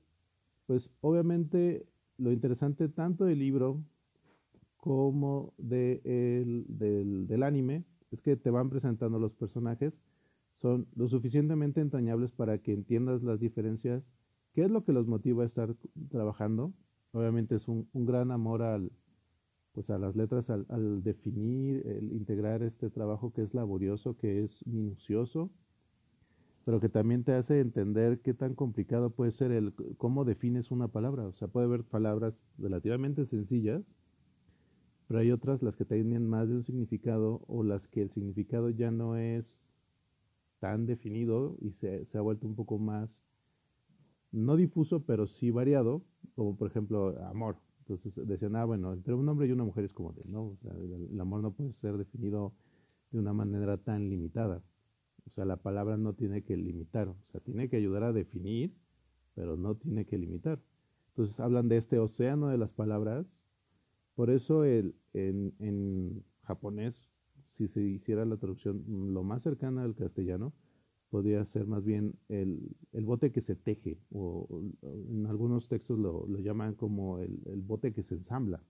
pues 0.66 0.90
obviamente 1.00 1.86
lo 2.18 2.32
interesante 2.32 2.88
tanto 2.88 3.24
del 3.24 3.38
libro 3.38 3.82
como 4.86 5.52
de 5.58 6.00
del, 6.68 7.26
del 7.26 7.42
anime 7.42 7.82
es 8.12 8.20
que 8.20 8.36
te 8.36 8.50
van 8.50 8.70
presentando 8.70 9.18
los 9.18 9.34
personajes, 9.34 9.92
son 10.52 10.86
lo 10.94 11.08
suficientemente 11.08 11.80
entrañables 11.80 12.30
para 12.30 12.58
que 12.58 12.72
entiendas 12.72 13.24
las 13.24 13.40
diferencias, 13.40 14.04
qué 14.52 14.62
es 14.62 14.70
lo 14.70 14.84
que 14.84 14.92
los 14.92 15.08
motiva 15.08 15.42
a 15.42 15.46
estar 15.46 15.74
trabajando. 16.08 16.72
Obviamente 17.10 17.56
es 17.56 17.66
un, 17.66 17.88
un 17.94 18.06
gran 18.06 18.30
amor 18.30 18.62
al, 18.62 18.92
pues 19.72 19.90
a 19.90 19.98
las 19.98 20.14
letras, 20.14 20.48
al, 20.50 20.66
al, 20.68 21.02
definir, 21.02 21.84
el 21.84 22.12
integrar 22.12 22.62
este 22.62 22.88
trabajo 22.88 23.32
que 23.32 23.42
es 23.42 23.54
laborioso, 23.54 24.16
que 24.16 24.44
es 24.44 24.64
minucioso, 24.68 25.50
pero 26.64 26.78
que 26.78 26.88
también 26.88 27.24
te 27.24 27.32
hace 27.32 27.58
entender 27.58 28.20
qué 28.20 28.34
tan 28.34 28.54
complicado 28.54 29.10
puede 29.10 29.32
ser 29.32 29.50
el 29.50 29.74
cómo 29.96 30.24
defines 30.24 30.70
una 30.70 30.86
palabra. 30.86 31.24
O 31.24 31.32
sea, 31.32 31.48
puede 31.48 31.66
haber 31.66 31.82
palabras 31.82 32.38
relativamente 32.56 33.26
sencillas, 33.26 33.95
pero 35.06 35.20
hay 35.20 35.30
otras 35.30 35.62
las 35.62 35.76
que 35.76 35.84
tienen 35.84 36.28
más 36.28 36.48
de 36.48 36.54
un 36.54 36.64
significado 36.64 37.42
o 37.46 37.62
las 37.62 37.86
que 37.88 38.02
el 38.02 38.10
significado 38.10 38.70
ya 38.70 38.90
no 38.90 39.16
es 39.16 39.56
tan 40.58 40.86
definido 40.86 41.56
y 41.60 41.70
se, 41.72 42.06
ha 42.14 42.20
vuelto 42.20 42.46
un 42.46 42.56
poco 42.56 42.78
más, 42.78 43.10
no 44.32 44.56
difuso, 44.56 45.04
pero 45.04 45.26
sí 45.26 45.50
variado, 45.50 46.02
como 46.34 46.56
por 46.56 46.68
ejemplo 46.68 47.16
amor. 47.26 47.56
Entonces 47.80 48.12
decían, 48.26 48.56
ah, 48.56 48.64
bueno, 48.64 48.92
entre 48.92 49.14
un 49.14 49.28
hombre 49.28 49.46
y 49.46 49.52
una 49.52 49.62
mujer 49.62 49.84
es 49.84 49.92
como 49.92 50.12
de, 50.12 50.28
no, 50.28 50.46
o 50.46 50.56
sea, 50.56 50.72
el, 50.72 51.20
amor 51.20 51.40
no 51.40 51.52
puede 51.52 51.72
ser 51.74 51.96
definido 51.96 52.52
de 53.12 53.20
una 53.20 53.32
manera 53.32 53.76
tan 53.76 54.08
limitada. 54.08 54.62
O 55.26 55.30
sea, 55.30 55.44
la 55.44 55.56
palabra 55.56 55.96
no 55.96 56.14
tiene 56.14 56.42
que 56.42 56.56
limitar, 56.56 57.08
o 57.08 57.16
sea, 57.30 57.40
tiene 57.40 57.68
que 57.68 57.76
ayudar 57.76 58.02
a 58.02 58.12
definir, 58.12 58.74
pero 59.34 59.56
no 59.56 59.76
tiene 59.76 60.04
que 60.04 60.18
limitar. 60.18 60.60
Entonces 61.10 61.38
hablan 61.38 61.68
de 61.68 61.76
este 61.76 61.98
océano 61.98 62.48
de 62.48 62.58
las 62.58 62.70
palabras 62.70 63.26
por 64.16 64.30
eso 64.30 64.64
el, 64.64 64.96
en, 65.12 65.54
en 65.60 66.24
japonés, 66.42 67.08
si 67.56 67.68
se 67.68 67.82
hiciera 67.82 68.24
la 68.24 68.38
traducción 68.38 68.82
lo 69.12 69.22
más 69.22 69.42
cercana 69.42 69.82
al 69.82 69.94
castellano, 69.94 70.54
podría 71.10 71.44
ser 71.44 71.66
más 71.66 71.84
bien 71.84 72.14
el, 72.28 72.76
el 72.92 73.04
bote 73.04 73.30
que 73.30 73.42
se 73.42 73.54
teje, 73.54 73.98
o, 74.10 74.62
en 74.82 75.26
algunos 75.26 75.68
textos 75.68 75.98
lo, 75.98 76.26
lo 76.26 76.38
llaman 76.40 76.74
como 76.74 77.18
el, 77.18 77.40
el, 77.46 77.60
bote 77.60 77.92
que 77.92 78.02
se 78.02 78.14
ensambla. 78.14 78.62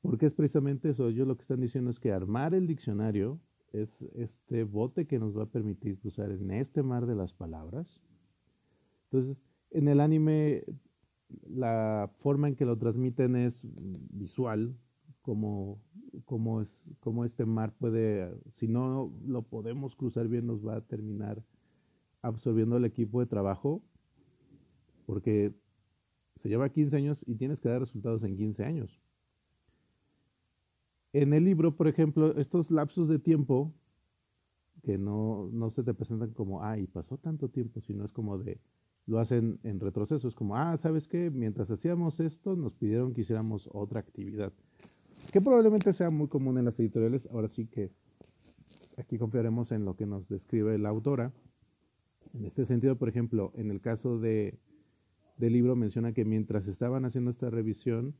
Porque 0.00 0.26
es 0.26 0.32
precisamente 0.32 0.90
eso, 0.90 1.08
ellos 1.08 1.26
lo 1.26 1.36
que 1.36 1.42
están 1.42 1.60
diciendo 1.60 1.90
es 1.90 1.98
que 1.98 2.12
armar 2.12 2.54
el 2.54 2.66
diccionario 2.66 3.40
es 3.72 3.90
este 4.14 4.62
bote 4.64 5.06
que 5.06 5.18
nos 5.18 5.36
va 5.36 5.42
a 5.42 5.50
permitir 5.50 5.98
cruzar 5.98 6.30
en 6.30 6.50
este 6.52 6.82
mar 6.82 7.06
de 7.06 7.16
las 7.16 7.34
palabras. 7.34 8.00
Entonces, 9.10 9.36
en 9.70 9.88
el 9.88 10.00
anime 10.00 10.64
la 11.48 12.10
forma 12.18 12.48
en 12.48 12.56
que 12.56 12.64
lo 12.64 12.76
transmiten 12.78 13.36
es 13.36 13.60
visual, 14.10 14.74
como, 15.22 15.78
como, 16.24 16.62
es, 16.62 16.68
como 17.00 17.24
este 17.24 17.44
mar 17.44 17.74
puede, 17.78 18.34
si 18.56 18.66
no 18.66 19.12
lo 19.26 19.42
podemos 19.42 19.94
cruzar 19.94 20.28
bien, 20.28 20.46
nos 20.46 20.66
va 20.66 20.76
a 20.76 20.80
terminar 20.80 21.42
absorbiendo 22.22 22.76
el 22.76 22.84
equipo 22.84 23.20
de 23.20 23.26
trabajo, 23.26 23.82
porque 25.06 25.52
se 26.36 26.48
lleva 26.48 26.68
15 26.68 26.96
años 26.96 27.24
y 27.26 27.34
tienes 27.34 27.60
que 27.60 27.68
dar 27.68 27.80
resultados 27.80 28.22
en 28.22 28.36
15 28.36 28.64
años. 28.64 29.00
En 31.12 31.32
el 31.32 31.44
libro, 31.44 31.74
por 31.74 31.88
ejemplo, 31.88 32.36
estos 32.38 32.70
lapsos 32.70 33.08
de 33.08 33.18
tiempo 33.18 33.72
que 34.82 34.98
no, 34.98 35.48
no 35.52 35.70
se 35.70 35.82
te 35.82 35.94
presentan 35.94 36.32
como, 36.32 36.62
ay, 36.62 36.86
pasó 36.86 37.18
tanto 37.18 37.48
tiempo, 37.48 37.80
sino 37.80 38.04
es 38.04 38.12
como 38.12 38.38
de, 38.38 38.60
lo 39.08 39.18
hacen 39.18 39.58
en 39.64 39.80
retroceso. 39.80 40.28
Es 40.28 40.34
como, 40.34 40.54
ah, 40.54 40.76
¿sabes 40.76 41.08
qué? 41.08 41.30
Mientras 41.30 41.70
hacíamos 41.70 42.20
esto, 42.20 42.54
nos 42.54 42.74
pidieron 42.74 43.14
que 43.14 43.22
hiciéramos 43.22 43.68
otra 43.72 44.00
actividad. 44.00 44.52
Que 45.32 45.40
probablemente 45.40 45.92
sea 45.94 46.10
muy 46.10 46.28
común 46.28 46.58
en 46.58 46.66
las 46.66 46.78
editoriales. 46.78 47.26
Ahora 47.32 47.48
sí 47.48 47.66
que 47.66 47.90
aquí 48.98 49.16
confiaremos 49.16 49.72
en 49.72 49.86
lo 49.86 49.96
que 49.96 50.06
nos 50.06 50.28
describe 50.28 50.76
la 50.78 50.90
autora. 50.90 51.32
En 52.34 52.44
este 52.44 52.66
sentido, 52.66 52.96
por 52.96 53.08
ejemplo, 53.08 53.50
en 53.56 53.70
el 53.70 53.80
caso 53.80 54.18
de, 54.18 54.58
del 55.38 55.54
libro 55.54 55.74
menciona 55.74 56.12
que 56.12 56.26
mientras 56.26 56.68
estaban 56.68 57.06
haciendo 57.06 57.30
esta 57.30 57.48
revisión, 57.48 58.14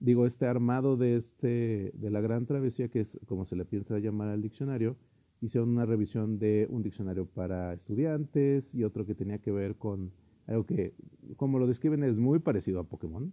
digo, 0.00 0.26
este 0.26 0.44
armado 0.44 0.98
de, 0.98 1.16
este, 1.16 1.92
de 1.94 2.10
la 2.10 2.20
gran 2.20 2.44
travesía, 2.44 2.88
que 2.88 3.00
es 3.00 3.18
como 3.26 3.46
se 3.46 3.56
le 3.56 3.64
piensa 3.64 3.98
llamar 3.98 4.28
al 4.28 4.42
diccionario, 4.42 4.96
hicieron 5.40 5.70
una 5.70 5.86
revisión 5.86 6.38
de 6.38 6.66
un 6.70 6.82
diccionario 6.82 7.26
para 7.26 7.72
estudiantes 7.72 8.74
y 8.74 8.84
otro 8.84 9.06
que 9.06 9.14
tenía 9.14 9.38
que 9.38 9.50
ver 9.50 9.76
con 9.76 10.12
algo 10.46 10.66
que, 10.66 10.94
como 11.36 11.58
lo 11.58 11.66
describen, 11.66 12.02
es 12.02 12.16
muy 12.16 12.40
parecido 12.40 12.80
a 12.80 12.84
Pokémon 12.84 13.32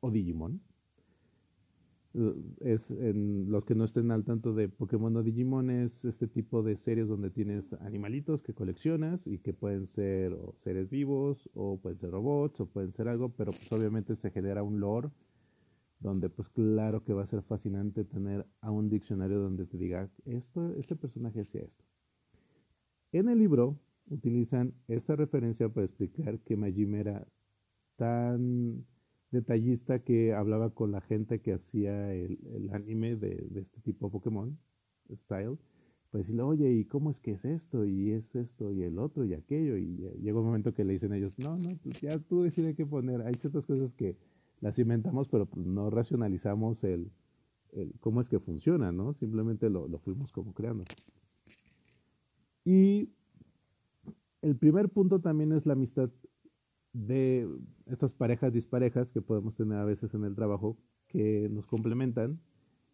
o 0.00 0.10
Digimon. 0.10 0.60
Es 2.60 2.90
en 2.90 3.50
los 3.50 3.64
que 3.64 3.74
no 3.74 3.84
estén 3.84 4.10
al 4.10 4.24
tanto 4.24 4.54
de 4.54 4.68
Pokémon 4.68 5.14
o 5.16 5.22
Digimon, 5.22 5.70
es 5.70 6.04
este 6.04 6.26
tipo 6.26 6.62
de 6.62 6.76
series 6.76 7.06
donde 7.06 7.30
tienes 7.30 7.72
animalitos 7.74 8.42
que 8.42 8.54
coleccionas 8.54 9.26
y 9.26 9.38
que 9.38 9.52
pueden 9.52 9.86
ser 9.86 10.36
seres 10.64 10.88
vivos 10.88 11.48
o 11.54 11.78
pueden 11.78 11.98
ser 11.98 12.10
robots 12.10 12.60
o 12.60 12.66
pueden 12.66 12.92
ser 12.92 13.08
algo, 13.08 13.28
pero 13.28 13.52
pues 13.52 13.70
obviamente 13.72 14.16
se 14.16 14.30
genera 14.30 14.62
un 14.62 14.80
lore 14.80 15.10
donde 16.00 16.28
pues 16.28 16.48
claro 16.48 17.02
que 17.04 17.12
va 17.12 17.22
a 17.22 17.26
ser 17.26 17.42
fascinante 17.42 18.04
tener 18.04 18.46
a 18.60 18.70
un 18.70 18.88
diccionario 18.88 19.40
donde 19.40 19.66
te 19.66 19.78
diga, 19.78 20.10
esto, 20.24 20.72
este 20.74 20.96
personaje 20.96 21.40
hacía 21.40 21.62
esto. 21.62 21.84
En 23.12 23.28
el 23.28 23.38
libro 23.38 23.78
utilizan 24.10 24.74
esta 24.86 25.16
referencia 25.16 25.68
para 25.68 25.86
explicar 25.86 26.38
que 26.40 26.56
Majime 26.56 27.00
era 27.00 27.26
tan 27.96 28.86
detallista 29.30 29.98
que 29.98 30.32
hablaba 30.32 30.70
con 30.70 30.92
la 30.92 31.00
gente 31.00 31.40
que 31.40 31.52
hacía 31.52 32.14
el, 32.14 32.38
el 32.54 32.70
anime 32.72 33.16
de, 33.16 33.46
de, 33.50 33.60
este 33.60 33.80
tipo 33.80 34.10
Pokémon 34.10 34.58
style, 35.10 35.58
pues 36.10 36.22
decirle, 36.24 36.42
oye, 36.42 36.72
¿y 36.72 36.84
cómo 36.86 37.10
es 37.10 37.18
que 37.18 37.32
es 37.32 37.44
esto? 37.44 37.84
Y 37.84 38.12
es 38.12 38.34
esto 38.34 38.72
y 38.72 38.82
el 38.82 38.98
otro 38.98 39.24
y 39.24 39.34
aquello. 39.34 39.76
Y 39.76 39.96
llega 40.22 40.38
un 40.38 40.46
momento 40.46 40.72
que 40.72 40.84
le 40.84 40.94
dicen 40.94 41.12
ellos, 41.12 41.34
no, 41.38 41.56
no, 41.58 41.76
pues 41.82 42.00
ya 42.00 42.18
tú 42.18 42.42
decides 42.42 42.74
qué 42.76 42.86
poner. 42.86 43.20
Hay 43.22 43.34
ciertas 43.34 43.66
cosas 43.66 43.94
que 43.94 44.16
las 44.60 44.78
inventamos, 44.78 45.28
pero 45.28 45.46
pues, 45.46 45.66
no 45.66 45.90
racionalizamos 45.90 46.84
el, 46.84 47.10
cómo 48.00 48.20
es 48.20 48.28
que 48.28 48.40
funciona, 48.40 48.92
¿no? 48.92 49.14
Simplemente 49.14 49.70
lo, 49.70 49.88
lo 49.88 49.98
fuimos 49.98 50.32
como 50.32 50.52
creando. 50.52 50.84
Y 52.64 53.10
el 54.42 54.56
primer 54.56 54.88
punto 54.88 55.20
también 55.20 55.52
es 55.52 55.66
la 55.66 55.72
amistad 55.74 56.10
de 56.92 57.48
estas 57.86 58.14
parejas 58.14 58.52
disparejas 58.52 59.10
que 59.10 59.22
podemos 59.22 59.56
tener 59.56 59.78
a 59.78 59.84
veces 59.84 60.14
en 60.14 60.24
el 60.24 60.34
trabajo 60.34 60.76
que 61.06 61.48
nos 61.50 61.66
complementan, 61.66 62.40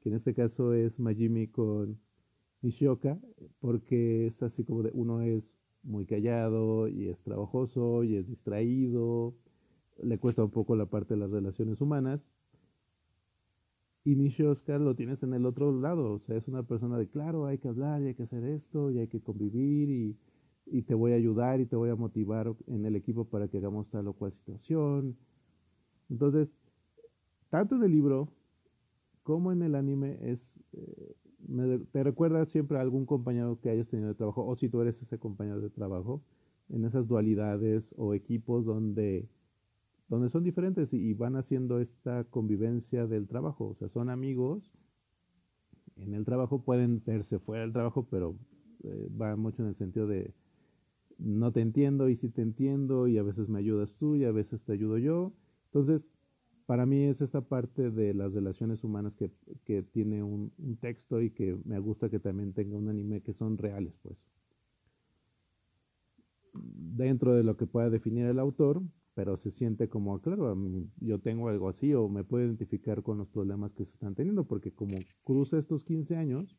que 0.01 0.11
en 0.11 0.17
este 0.17 0.35
caso 0.35 0.75
es 0.75 0.99
Majimi 0.99 1.49
con 1.49 1.99
Nishioka, 2.63 3.19
porque 3.61 4.27
es 4.27 4.43
así 4.43 4.65
como 4.65 4.83
de 4.83 4.91
uno 4.95 5.23
es 5.23 5.57
muy 5.83 6.07
callado 6.07 6.89
y 6.89 7.09
es 7.09 7.23
trabajoso 7.23 8.05
y 8.05 8.17
es 8.17 8.27
distraído 8.27 9.35
le 10.03 10.19
cuesta 10.19 10.45
un 10.45 10.51
poco 10.51 10.77
la 10.77 10.87
parte 10.87 11.15
de 11.15 11.21
las 11.21 11.31
relaciones 11.31 11.81
humanas. 11.81 12.31
Y 14.05 14.17
Nishi 14.17 14.43
Oscar 14.43 14.81
lo 14.81 14.95
tienes 14.95 15.23
en 15.23 15.33
el 15.33 15.47
otro 15.47 15.73
lado, 15.81 16.13
o 16.13 16.19
sea, 16.19 16.37
es 16.37 16.47
una 16.47 16.63
persona 16.63 16.99
de, 16.99 17.09
claro, 17.09 17.47
hay 17.47 17.57
que 17.59 17.69
hablar 17.69 18.03
y 18.03 18.09
hay 18.09 18.15
que 18.15 18.25
hacer 18.25 18.45
esto 18.45 18.91
y 18.91 18.99
hay 18.99 19.09
que 19.09 19.23
convivir 19.23 19.89
y, 19.89 20.19
y 20.67 20.83
te 20.83 20.95
voy 20.95 21.13
a 21.13 21.17
ayudar 21.17 21.61
y 21.61 21.67
te 21.67 21.77
voy 21.77 21.89
a 21.89 21.97
motivar 21.97 22.55
en 22.67 22.85
el 22.85 22.97
equipo 22.97 23.25
para 23.25 23.49
que 23.49 23.59
hagamos 23.59 23.89
tal 23.89 24.09
o 24.09 24.13
cual 24.13 24.33
situación. 24.33 25.17
Entonces, 26.11 26.53
tanto 27.49 27.77
en 27.77 27.85
el 27.85 27.93
libro 27.93 28.29
como 29.23 29.53
en 29.53 29.63
el 29.63 29.75
anime 29.75 30.19
es, 30.21 30.61
eh, 30.73 31.15
te 31.93 32.03
recuerda 32.03 32.45
siempre 32.45 32.79
a 32.79 32.83
algún 32.83 33.07
compañero 33.07 33.59
que 33.61 33.71
hayas 33.71 33.89
tenido 33.89 34.09
de 34.09 34.15
trabajo, 34.15 34.47
o 34.47 34.55
si 34.55 34.69
tú 34.69 34.81
eres 34.83 35.01
ese 35.01 35.19
compañero 35.19 35.61
de 35.61 35.71
trabajo, 35.71 36.23
en 36.69 36.85
esas 36.85 37.07
dualidades 37.09 37.95
o 37.97 38.15
equipos 38.15 38.65
donde 38.65 39.29
donde 40.09 40.29
son 40.29 40.45
diferentes 40.45 40.93
y, 40.93 41.15
van 41.15 41.37
haciendo 41.37 41.81
esta 41.81 42.25
convivencia 42.25 43.07
del 43.07 43.27
trabajo. 43.27 43.69
O 43.69 43.75
sea, 43.75 43.89
son 43.89 44.11
amigos. 44.11 44.71
En 45.97 46.15
el 46.15 46.25
trabajo 46.25 46.63
pueden 46.63 47.03
verse 47.05 47.39
fuera 47.39 47.63
del 47.63 47.73
trabajo, 47.73 48.07
pero 48.11 48.37
eh, 48.83 49.09
va 49.21 49.37
mucho 49.37 49.63
en 49.63 49.69
el 49.69 49.77
sentido 49.77 50.07
de 50.07 50.35
no 51.19 51.53
te 51.53 51.61
entiendo 51.61 52.09
y 52.09 52.17
sí 52.17 52.29
te 52.29 52.43
entiendo 52.43 53.07
y 53.07 53.19
a 53.19 53.23
veces 53.23 53.49
me 53.49 53.61
ayudas 53.61 53.95
tú 53.95 54.17
y 54.17 54.25
a 54.25 54.33
veces 54.33 54.63
te 54.63 54.73
ayudo 54.73 54.99
yo. 54.99 55.33
Entonces, 55.67 56.07
para 56.67 56.87
mí 56.87 57.05
es 57.05 57.21
esta 57.21 57.43
parte 57.43 57.91
de 57.91 58.15
las 58.15 58.33
relaciones 58.33 58.85
humanas 58.85 59.15
que, 59.15 59.31
que 59.65 59.83
tiene 59.83 60.23
un, 60.23 60.53
un, 60.59 60.77
texto 60.77 61.21
y 61.21 61.31
que 61.31 61.57
me 61.65 61.79
gusta 61.79 62.09
que 62.11 62.19
también 62.19 62.53
tenga 62.53 62.77
un 62.77 62.89
anime 62.89 63.21
que 63.23 63.33
son 63.33 63.59
reales, 63.59 63.95
pues. 64.03 64.17
Dentro 66.55 67.35
de 67.35 67.43
lo 67.43 67.57
que 67.57 67.67
pueda 67.67 67.91
definir 67.91 68.27
el 68.27 68.39
autor, 68.39 68.83
pero 69.15 69.37
se 69.37 69.51
siente 69.51 69.89
como, 69.89 70.21
claro, 70.21 70.57
yo 71.01 71.21
tengo 71.21 71.49
algo 71.49 71.69
así 71.69 71.95
o 71.95 72.09
me 72.09 72.25
puedo 72.25 72.45
identificar 72.45 73.03
con 73.03 73.19
los 73.19 73.29
problemas 73.29 73.73
que 73.73 73.85
se 73.85 73.93
están 73.93 74.15
teniendo, 74.15 74.45
porque 74.45 74.73
como 74.73 74.97
cruza 75.23 75.59
estos 75.59 75.85
15 75.85 76.17
años, 76.17 76.59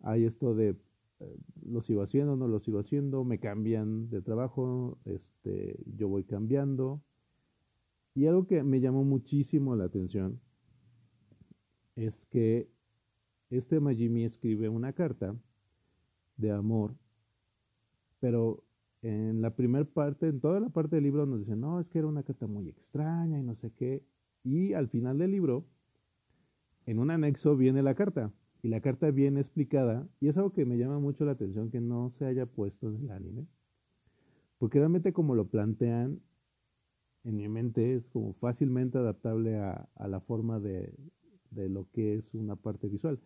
hay 0.00 0.24
esto 0.24 0.54
de 0.54 0.76
eh, 1.18 1.38
lo 1.64 1.82
sigo 1.82 2.02
haciendo, 2.02 2.36
no 2.36 2.46
lo 2.46 2.60
sigo 2.60 2.78
haciendo, 2.78 3.24
me 3.24 3.40
cambian 3.40 4.08
de 4.08 4.22
trabajo, 4.22 4.98
este, 5.04 5.78
yo 5.96 6.08
voy 6.08 6.24
cambiando, 6.24 7.02
y 8.14 8.26
algo 8.26 8.46
que 8.46 8.62
me 8.62 8.80
llamó 8.80 9.04
muchísimo 9.04 9.74
la 9.74 9.84
atención 9.84 10.40
es 11.96 12.26
que 12.26 12.70
este 13.50 13.80
Majimi 13.80 14.24
escribe 14.24 14.68
una 14.68 14.92
carta 14.92 15.36
de 16.36 16.50
amor, 16.50 16.94
pero 18.20 18.64
en 19.02 19.42
la 19.42 19.50
primera 19.54 19.84
parte, 19.84 20.28
en 20.28 20.40
toda 20.40 20.60
la 20.60 20.68
parte 20.68 20.96
del 20.96 21.04
libro 21.04 21.26
nos 21.26 21.40
dicen, 21.40 21.60
no, 21.60 21.80
es 21.80 21.88
que 21.88 21.98
era 21.98 22.06
una 22.06 22.22
carta 22.22 22.46
muy 22.46 22.68
extraña 22.68 23.38
y 23.38 23.42
no 23.42 23.56
sé 23.56 23.72
qué. 23.72 24.04
Y 24.44 24.72
al 24.74 24.88
final 24.88 25.18
del 25.18 25.32
libro, 25.32 25.66
en 26.86 26.98
un 26.98 27.10
anexo 27.10 27.56
viene 27.56 27.82
la 27.82 27.94
carta. 27.94 28.32
Y 28.62 28.68
la 28.68 28.80
carta 28.80 29.10
viene 29.10 29.40
explicada. 29.40 30.08
Y 30.20 30.28
es 30.28 30.36
algo 30.36 30.52
que 30.52 30.64
me 30.64 30.78
llama 30.78 31.00
mucho 31.00 31.24
la 31.24 31.32
atención 31.32 31.70
que 31.70 31.80
no 31.80 32.10
se 32.10 32.26
haya 32.26 32.46
puesto 32.46 32.88
en 32.88 33.02
el 33.02 33.10
anime. 33.10 33.46
Porque 34.58 34.78
realmente 34.78 35.12
como 35.12 35.34
lo 35.34 35.48
plantean, 35.48 36.20
en 37.24 37.36
mi 37.36 37.48
mente 37.48 37.94
es 37.94 38.06
como 38.08 38.34
fácilmente 38.34 38.98
adaptable 38.98 39.56
a, 39.56 39.88
la 40.06 40.20
forma 40.20 40.60
de, 40.60 40.94
lo 41.50 41.88
que 41.90 42.14
es 42.14 42.32
una 42.34 42.54
parte 42.54 42.86
visual. 42.88 43.18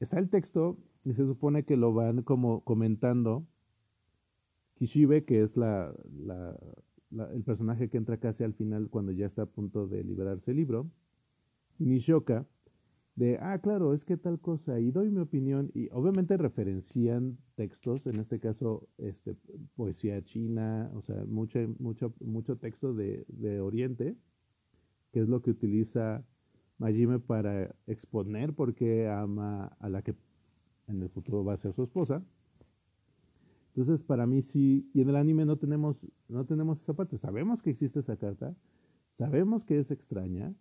Está 0.00 0.18
el 0.18 0.30
texto 0.30 0.78
y 1.04 1.12
se 1.12 1.26
supone 1.26 1.64
que 1.64 1.76
lo 1.76 1.92
van 1.92 2.22
como 2.22 2.62
comentando 2.64 3.46
Kishibe, 4.78 5.24
que 5.24 5.42
es 5.42 5.56
la, 5.56 5.92
el 7.10 7.42
personaje 7.42 7.88
que 7.88 7.96
entra 7.96 8.18
casi 8.18 8.44
al 8.44 8.54
final 8.54 8.88
cuando 8.88 9.12
ya 9.12 9.26
está 9.26 9.42
a 9.42 9.46
punto 9.46 9.88
de 9.88 10.04
liberarse 10.04 10.52
el 10.52 10.58
libro, 10.58 10.90
y 11.78 11.86
Nishoka, 11.86 12.46
de, 13.16 13.36
ah, 13.40 13.58
claro, 13.58 13.94
es 13.94 14.04
que 14.04 14.16
tal 14.16 14.38
cosa, 14.38 14.78
y 14.78 14.92
doy 14.92 15.10
mi 15.10 15.18
opinión, 15.18 15.72
y 15.74 15.88
obviamente 15.90 16.36
referencian 16.36 17.36
textos, 17.56 18.06
en 18.06 18.20
este 18.20 18.38
caso, 18.38 18.88
este, 18.98 19.34
poesía 19.74 20.22
china, 20.22 20.88
o 20.94 21.02
sea, 21.02 21.24
mucho, 21.26 21.58
mucho, 21.80 22.14
mucho 22.20 22.56
texto 22.56 22.94
de, 22.94 23.24
de 23.26 23.60
Oriente, 23.60 24.16
que 25.10 25.20
es 25.20 25.28
lo 25.28 25.42
que 25.42 25.50
utiliza 25.50 26.24
Majime 26.78 27.18
para 27.18 27.74
exponer 27.88 28.54
por 28.54 28.74
qué 28.76 29.08
ama 29.08 29.76
a 29.80 29.88
la 29.88 30.02
que 30.02 30.14
en 30.86 31.02
el 31.02 31.08
futuro 31.08 31.44
va 31.44 31.54
a 31.54 31.56
ser 31.56 31.72
su 31.72 31.82
esposa. 31.82 32.22
Entonces, 33.68 34.02
para 34.02 34.26
mí 34.26 34.42
sí, 34.42 34.90
y 34.92 35.00
en 35.02 35.08
el 35.10 35.16
anime 35.16 35.44
no 35.44 35.56
tenemos, 35.56 35.96
no 36.28 36.44
tenemos 36.46 36.80
esa 36.80 36.94
parte. 36.94 37.16
Sabemos 37.16 37.62
que 37.62 37.70
existe 37.70 38.00
esa 38.00 38.16
carta, 38.16 38.56
sabemos 39.12 39.64
que 39.64 39.78
es 39.78 39.90
extraña, 39.90 40.54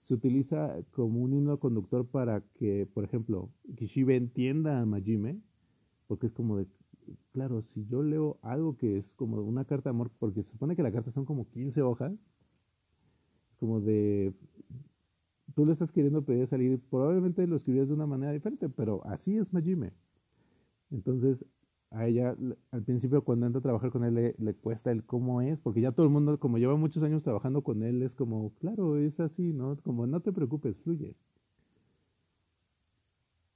se 0.00 0.14
utiliza 0.14 0.76
como 0.90 1.20
un 1.20 1.32
himno 1.32 1.58
conductor 1.58 2.06
para 2.06 2.40
que, 2.54 2.86
por 2.86 3.04
ejemplo, 3.04 3.50
Kishibe 3.76 4.16
entienda 4.16 4.80
a 4.80 4.86
Majime, 4.86 5.40
porque 6.06 6.26
es 6.26 6.32
como 6.32 6.56
de, 6.56 6.66
claro, 7.32 7.62
si 7.62 7.86
yo 7.86 8.02
leo 8.02 8.38
algo 8.42 8.76
que 8.76 8.98
es 8.98 9.14
como 9.14 9.40
una 9.42 9.64
carta 9.64 9.90
de 9.90 9.96
amor, 9.96 10.10
porque 10.18 10.42
se 10.42 10.50
supone 10.50 10.76
que 10.76 10.82
la 10.82 10.92
carta 10.92 11.10
son 11.10 11.24
como 11.24 11.48
15 11.50 11.82
hojas, 11.82 12.12
es 13.50 13.56
como 13.56 13.80
de, 13.80 14.32
tú 15.54 15.66
le 15.66 15.72
estás 15.72 15.92
queriendo 15.92 16.24
pedir 16.24 16.46
salir, 16.46 16.80
probablemente 16.90 17.46
lo 17.46 17.56
escribías 17.56 17.88
de 17.88 17.94
una 17.94 18.06
manera 18.06 18.32
diferente, 18.32 18.68
pero 18.68 19.04
así 19.06 19.36
es 19.36 19.52
Majime. 19.52 19.92
Entonces, 20.90 21.44
a 21.90 22.06
ella 22.06 22.36
al 22.70 22.82
principio 22.84 23.24
cuando 23.24 23.46
entra 23.46 23.58
a 23.58 23.62
trabajar 23.62 23.90
con 23.90 24.04
él 24.04 24.34
le, 24.38 24.54
cuesta 24.54 24.92
el 24.92 25.04
cómo 25.04 25.40
es, 25.42 25.58
porque 25.58 25.80
ya 25.80 25.92
todo 25.92 26.06
el 26.06 26.12
mundo, 26.12 26.38
como 26.38 26.58
lleva 26.58 26.76
muchos 26.76 27.02
años 27.02 27.22
trabajando 27.22 27.62
con 27.62 27.82
él, 27.82 28.02
es 28.02 28.14
como, 28.14 28.54
claro, 28.54 28.96
es 28.96 29.18
así, 29.20 29.52
¿no? 29.52 29.76
Como 29.82 30.06
no 30.06 30.20
te 30.20 30.32
preocupes, 30.32 30.76
fluye. 30.78 31.16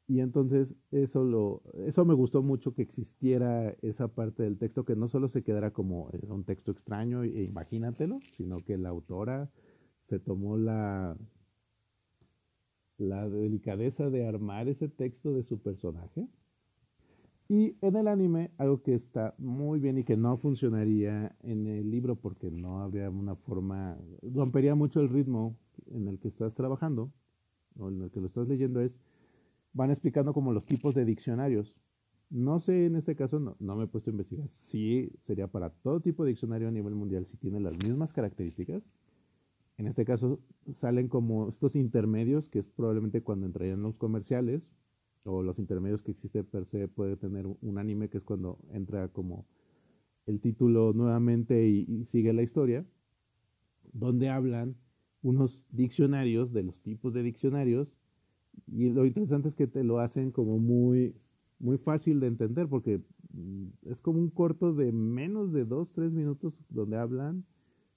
Y 0.07 0.20
entonces 0.20 0.75
eso 0.90 1.25
lo, 1.25 1.62
eso 1.87 2.05
me 2.05 2.12
gustó 2.12 2.42
mucho 2.42 2.75
que 2.75 2.83
existiera 2.83 3.70
esa 3.83 4.09
parte 4.09 4.42
del 4.42 4.59
texto, 4.59 4.85
que 4.85 4.97
no 4.97 5.09
solo 5.09 5.29
se 5.29 5.42
quedara 5.42 5.73
como 5.73 6.11
un 6.29 6.44
texto 6.44 6.73
extraño 6.73 7.23
e 7.23 7.44
imagínatelo, 7.44 8.18
sino 8.33 8.59
que 8.59 8.77
la 8.77 8.90
autora 8.90 9.51
se 10.03 10.18
tomó 10.18 10.59
la, 10.59 11.16
la 12.99 13.29
delicadeza 13.31 14.11
de 14.11 14.27
armar 14.27 14.68
ese 14.68 14.88
texto 14.88 15.33
de 15.33 15.42
su 15.44 15.61
personaje 15.61 16.29
y 17.55 17.79
en 17.83 17.95
el 17.95 18.09
anime, 18.09 18.51
algo 18.59 18.83
que 18.83 18.95
está 18.95 19.33
muy 19.38 19.79
bien 19.79 19.97
y 19.97 20.03
que 20.03 20.17
no 20.17 20.37
funcionaría 20.38 21.37
en 21.45 21.69
el 21.69 21.88
libro 21.88 22.17
porque 22.17 22.51
no 22.51 22.81
habría 22.81 23.09
una 23.11 23.37
forma, 23.37 23.97
rompería 24.23 24.75
mucho 24.75 25.01
el 25.01 25.09
ritmo 25.09 25.57
en 25.87 26.09
el 26.09 26.19
que 26.19 26.27
estás 26.27 26.57
trabajando 26.57 27.12
o 27.79 27.90
en 27.90 28.03
el 28.03 28.11
que 28.11 28.19
lo 28.19 28.27
estás 28.27 28.49
leyendo 28.49 28.81
es, 28.81 28.99
van 29.73 29.90
explicando 29.90 30.35
como 30.35 30.53
los 30.53 30.67
tipos 30.67 30.97
de 30.97 31.05
diccionarios. 31.05 31.77
No 32.29 32.59
sé, 32.59 32.87
en 32.87 32.97
este 32.97 33.14
caso 33.14 33.38
no, 33.38 33.55
no 33.61 33.77
me 33.77 33.85
he 33.85 33.87
puesto 33.87 34.11
a 34.11 34.14
investigar 34.14 34.49
si 34.49 35.12
sería 35.25 35.47
para 35.47 35.71
todo 35.71 36.01
tipo 36.01 36.25
de 36.25 36.31
diccionario 36.31 36.67
a 36.67 36.73
nivel 36.73 36.97
mundial, 36.97 37.25
si 37.25 37.37
tiene 37.37 37.61
las 37.61 37.75
mismas 37.75 38.12
características. 38.12 38.83
En 39.79 39.87
este 39.87 40.05
caso 40.05 40.40
salen 40.73 41.07
como 41.07 41.51
estos 41.51 41.77
intermedios, 41.77 42.49
que 42.49 42.59
es 42.59 42.69
probablemente 42.73 43.23
cuando 43.23 43.47
entrarían 43.47 43.81
los 43.81 43.95
comerciales, 43.95 44.73
o 45.25 45.43
los 45.43 45.59
intermedios 45.59 46.03
que 46.03 46.13
existe 46.13 46.45
per 46.45 46.67
se 46.67 46.89
puede 46.89 47.17
tener 47.17 47.47
un 47.47 47.79
anime 47.79 48.09
que 48.09 48.19
es 48.19 48.25
cuando 48.25 48.59
entra 48.71 49.09
como 49.09 49.47
el 50.27 50.41
título 50.41 50.93
nuevamente 50.93 51.67
y, 51.67 52.05
sigue 52.07 52.33
la 52.33 52.43
historia, 52.43 52.85
donde 53.93 54.29
hablan 54.29 54.77
unos 55.23 55.63
diccionarios 55.71 56.53
de 56.53 56.63
los 56.63 56.83
tipos 56.83 57.13
de 57.15 57.23
diccionarios 57.23 57.95
y 58.67 58.91
lo 58.91 59.05
interesante 59.05 59.49
es 59.49 59.55
que 59.55 59.67
te 59.67 59.85
lo 59.85 59.99
hacen 59.99 60.31
como 60.31 60.59
muy, 60.59 61.15
muy 61.59 61.79
fácil 61.79 62.21
de 62.21 62.29
entender 62.29 62.69
porque 62.69 63.01
mm, 63.33 63.67
es 63.91 64.01
como 64.01 64.19
un 64.19 64.31
corto 64.31 64.75
de 64.75 64.93
menos 64.93 65.53
de 65.53 65.65
dos, 65.65 65.93
tres 65.93 66.13
minutos 66.13 66.61
donde 66.69 66.99
hablan 66.99 67.45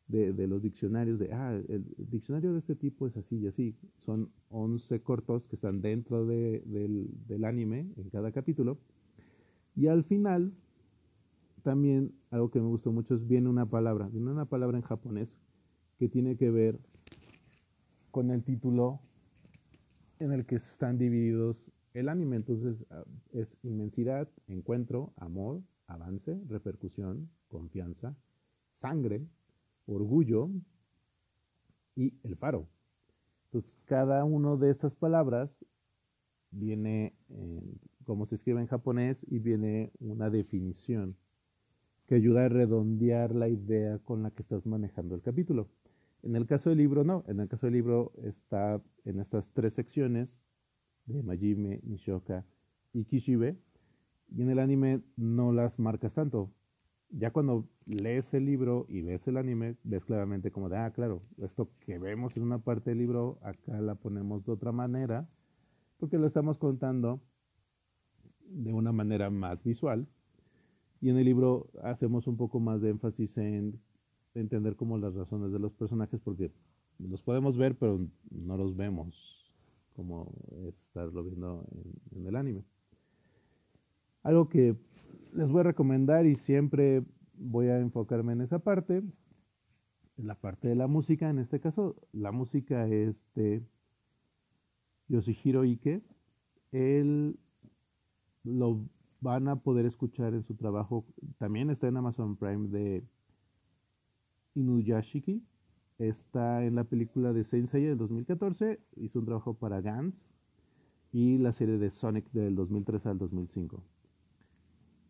de, 0.07 0.47
los 0.47 0.61
diccionarios, 0.61 1.19
de, 1.19 1.33
ah, 1.33 1.59
el 1.67 1.85
diccionario 1.97 2.53
de 2.53 2.59
este 2.59 2.75
tipo 2.75 3.07
es 3.07 3.17
así 3.17 3.37
y 3.37 3.47
así. 3.47 3.75
Son 3.99 4.31
11 4.49 5.01
cortos 5.01 5.47
que 5.47 5.55
están 5.55 5.81
dentro 5.81 6.25
de, 6.25 6.61
del, 6.65 7.09
del, 7.27 7.43
anime 7.43 7.91
en 7.97 8.09
cada 8.09 8.31
capítulo. 8.31 8.77
Y 9.75 9.87
al 9.87 10.03
final, 10.03 10.53
también 11.63 12.13
algo 12.31 12.49
que 12.49 12.59
me 12.59 12.67
gustó 12.67 12.91
mucho 12.91 13.15
es, 13.15 13.27
viene 13.27 13.49
una 13.49 13.65
palabra, 13.65 14.07
viene 14.07 14.31
una 14.31 14.45
palabra 14.45 14.77
en 14.77 14.83
japonés 14.83 15.37
que 15.97 16.07
tiene 16.07 16.37
que 16.37 16.49
ver 16.51 16.79
con 18.11 18.31
el 18.31 18.43
título 18.43 19.01
en 20.19 20.31
el 20.31 20.45
que 20.45 20.55
están 20.55 20.97
divididos 20.97 21.71
el 21.93 22.07
anime. 22.07 22.37
Entonces 22.37 22.85
ah, 22.91 23.03
es 23.33 23.57
inmensidad, 23.63 24.29
encuentro, 24.47 25.13
amor, 25.17 25.61
avance, 25.87 26.39
repercusión, 26.47 27.29
confianza, 27.49 28.15
sangre, 28.73 29.27
orgullo 29.87 30.49
y 31.95 32.13
el 32.23 32.35
faro. 32.35 32.67
Entonces, 33.45 33.77
cada 33.85 34.23
una 34.23 34.55
de 34.55 34.69
estas 34.69 34.95
palabras 34.95 35.65
viene 36.51 37.13
como 38.05 38.25
se 38.25 38.35
escribe 38.35 38.61
en 38.61 38.67
japonés 38.67 39.25
y 39.29 39.39
viene 39.39 39.91
una 39.99 40.29
definición 40.29 41.17
que 42.07 42.15
ayuda 42.15 42.45
a 42.45 42.49
redondear 42.49 43.35
la 43.35 43.49
idea 43.49 43.99
con 43.99 44.23
la 44.23 44.31
que 44.31 44.43
estás 44.43 44.65
manejando 44.65 45.15
el 45.15 45.21
capítulo. 45.21 45.69
En 46.23 46.35
el 46.35 46.45
caso 46.45 46.69
del 46.69 46.79
libro, 46.79 47.03
no. 47.03 47.23
En 47.27 47.39
el 47.39 47.49
caso 47.49 47.67
del 47.67 47.73
libro 47.73 48.13
está 48.23 48.81
en 49.03 49.19
estas 49.19 49.51
tres 49.53 49.73
secciones 49.73 50.39
de 51.05 51.21
Majime, 51.21 51.81
Nishoka 51.83 52.45
y 52.93 53.05
Kishibe. 53.05 53.57
Y 54.29 54.41
en 54.41 54.49
el 54.49 54.59
anime 54.59 55.01
no 55.15 55.51
las 55.51 55.79
marcas 55.79 56.13
tanto 56.13 56.51
ya 57.09 57.31
cuando 57.31 57.67
lees 57.85 58.33
el 58.33 58.45
libro 58.45 58.85
y 58.89 59.01
ves 59.01 59.27
el 59.27 59.37
anime, 59.37 59.75
ves 59.83 60.05
claramente 60.05 60.51
como 60.51 60.69
de, 60.69 60.77
ah, 60.77 60.91
claro, 60.91 61.21
esto 61.37 61.69
que 61.85 61.97
vemos 61.97 62.35
en 62.37 62.43
una 62.43 62.59
parte 62.59 62.91
del 62.91 62.99
libro, 62.99 63.39
acá 63.41 63.79
la 63.81 63.95
ponemos 63.95 64.45
de 64.45 64.51
otra 64.51 64.71
manera, 64.71 65.27
porque 65.97 66.17
lo 66.17 66.27
estamos 66.27 66.57
contando 66.57 67.21
de 68.49 68.73
una 68.73 68.91
manera 68.91 69.29
más 69.29 69.63
visual. 69.63 70.07
Y 70.99 71.09
en 71.09 71.17
el 71.17 71.25
libro 71.25 71.69
hacemos 71.83 72.27
un 72.27 72.37
poco 72.37 72.59
más 72.59 72.81
de 72.81 72.89
énfasis 72.89 73.37
en 73.37 73.79
entender 74.33 74.75
como 74.75 74.97
las 74.97 75.13
razones 75.13 75.51
de 75.51 75.59
los 75.59 75.73
personajes, 75.73 76.19
porque 76.21 76.51
los 76.99 77.21
podemos 77.21 77.57
ver, 77.57 77.75
pero 77.77 77.99
no 78.31 78.57
los 78.57 78.75
vemos 78.75 79.37
como 79.95 80.31
estarlo 80.67 81.23
viendo 81.23 81.65
en, 82.15 82.27
el 82.27 82.35
anime. 82.35 82.63
Algo 84.27 84.49
que 84.49 84.75
les 85.31 85.49
voy 85.49 85.61
a 85.61 85.63
recomendar 85.63 86.25
y 86.25 86.35
siempre 86.35 87.01
voy 87.37 87.67
a 87.67 87.79
enfocarme 87.79 88.33
en 88.33 88.41
esa 88.41 88.59
parte, 88.59 88.97
en 88.97 90.27
la 90.27 90.35
parte 90.35 90.67
de 90.67 90.75
la 90.75 90.87
música. 90.87 91.29
En 91.29 91.39
este 91.39 91.61
caso, 91.61 91.95
la 92.11 92.33
música 92.33 92.89
es 92.89 93.25
de 93.35 93.63
Yoshihiro 95.07 95.61
Ike. 95.61 96.01
Él 96.73 97.39
lo 98.43 98.81
van 99.21 99.47
a 99.47 99.61
poder 99.61 99.85
escuchar 99.85 100.33
en 100.33 100.43
su 100.43 100.55
trabajo. 100.55 101.05
También 101.37 101.69
está 101.69 101.87
en 101.87 101.95
Amazon 101.95 102.35
Prime 102.35 102.67
de 102.67 103.05
Inuyashiki. 104.55 105.41
Está 105.99 106.65
en 106.65 106.75
la 106.75 106.83
película 106.83 107.31
de 107.31 107.45
Saint 107.45 107.69
Seiya 107.69 107.87
del 107.87 107.97
2014. 107.97 108.81
Hizo 108.97 109.19
un 109.19 109.25
trabajo 109.25 109.53
para 109.53 109.79
Gans. 109.79 110.21
Y 111.13 111.37
la 111.37 111.53
serie 111.53 111.77
de 111.77 111.91
Sonic 111.91 112.29
del 112.33 112.55
2003 112.55 113.05
al 113.05 113.17
2005. 113.19 113.81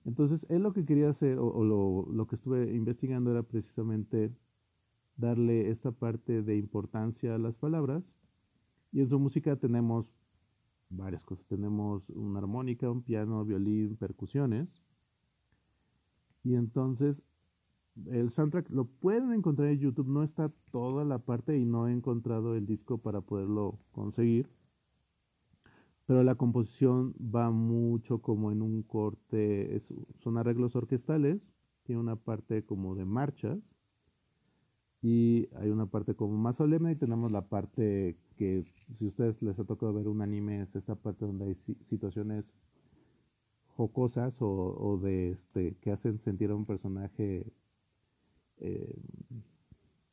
Entonces, 0.07 0.45
él 0.49 0.63
lo 0.63 0.71
que 0.71 0.85
quería 0.85 1.09
hacer, 1.09 1.37
o, 1.37 1.63
lo, 1.65 2.07
lo, 2.09 2.27
que 2.27 2.37
estuve 2.37 2.73
investigando 2.73 3.29
era 3.29 3.43
precisamente 3.43 4.33
darle 5.17 5.69
esta 5.69 5.91
parte 5.91 6.41
de 6.41 6.55
importancia 6.55 7.35
a 7.35 7.37
las 7.37 7.55
palabras. 7.55 8.05
Y 8.93 9.01
en 9.01 9.09
su 9.09 9.19
música 9.19 9.57
tenemos 9.57 10.05
varias 10.89 11.21
cosas. 11.23 11.45
Tenemos 11.47 12.09
una 12.09 12.39
armónica, 12.39 12.89
un 12.89 13.01
piano, 13.03 13.43
violín, 13.43 13.97
percusiones. 13.97 14.69
Y 16.41 16.55
entonces 16.55 17.21
el 18.05 18.29
soundtrack 18.29 18.69
lo 18.69 18.85
pueden 18.85 19.33
encontrar 19.33 19.67
en 19.67 19.79
YouTube. 19.79 20.07
No 20.07 20.23
está 20.23 20.53
toda 20.71 21.03
la 21.03 21.19
parte 21.19 21.57
y 21.57 21.65
no 21.65 21.89
he 21.89 21.91
encontrado 21.91 22.55
el 22.55 22.65
disco 22.65 22.97
para 22.97 23.19
poderlo 23.19 23.77
conseguir. 23.91 24.47
Pero 26.07 26.23
la 26.23 26.35
composición 26.35 27.13
va 27.19 27.51
mucho 27.51 28.21
como 28.21 28.51
en 28.51 28.61
un 28.61 28.81
corte, 28.81 29.83
son 30.19 30.37
arreglos 30.37 30.75
orquestales, 30.75 31.41
tiene 31.83 32.01
una 32.01 32.15
parte 32.15 32.63
como 32.63 32.95
de 32.95 33.05
marchas 33.05 33.59
y 35.01 35.47
hay 35.55 35.69
una 35.69 35.85
parte 35.85 36.15
como 36.15 36.37
más 36.37 36.55
solemne 36.55 36.93
y 36.93 36.95
tenemos 36.95 37.31
la 37.31 37.47
parte 37.47 38.17
que 38.35 38.63
si 38.93 39.05
ustedes 39.05 39.41
les 39.41 39.59
ha 39.59 39.65
tocado 39.65 39.93
ver 39.93 40.07
un 40.07 40.21
anime 40.21 40.61
es 40.61 40.75
esta 40.75 40.95
parte 40.95 41.25
donde 41.25 41.45
hay 41.45 41.55
situaciones 41.55 42.45
jocosas 43.67 44.37
o, 44.41 44.99
de 45.01 45.31
este 45.31 45.75
que 45.81 45.91
hacen 45.91 46.19
sentir 46.19 46.49
a 46.49 46.55
un 46.55 46.65
personaje 46.65 47.53
eh, 48.59 48.99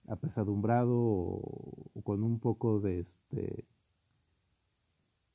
apesadumbrado 0.07 0.97
o, 0.97 2.03
con 2.05 2.23
un 2.23 2.39
poco 2.41 2.81
de 2.81 3.01
este 3.01 3.65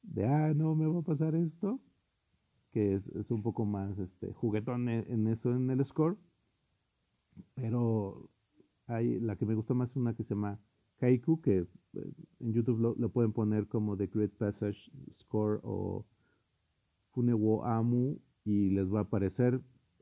de 0.03 0.25
ah 0.25 0.53
no 0.53 0.75
me 0.75 0.87
va 0.87 0.99
a 0.99 1.03
pasar 1.03 1.35
esto 1.35 1.79
que 2.71 2.95
es, 2.95 3.31
un 3.31 3.41
poco 3.41 3.65
más 3.65 3.97
este 3.99 4.33
juguetón 4.33 4.89
en 4.89 5.27
eso 5.27 5.53
en 5.53 5.69
el 5.69 5.83
score 5.85 6.17
pero 7.55 8.29
hay 8.87 9.19
la 9.19 9.35
que 9.35 9.45
me 9.45 9.55
gusta 9.55 9.73
más 9.73 9.91
es 9.91 9.95
una 9.95 10.13
que 10.13 10.23
se 10.23 10.33
llama 10.33 10.59
Kaiku 10.99 11.41
que 11.41 11.59
eh, 11.59 12.13
en 12.39 12.53
YouTube 12.53 12.95
lo, 12.97 13.09
pueden 13.09 13.33
poner 13.33 13.67
como 13.67 13.97
The 13.97 14.07
Great 14.07 14.31
Passage 14.31 14.91
Score 15.19 15.59
o 15.63 16.05
Funewo 17.11 17.65
Amu 17.65 18.19
y 18.45 18.69
les 18.71 18.91
va 18.91 18.99
a 18.99 19.03
aparecer. 19.03 19.61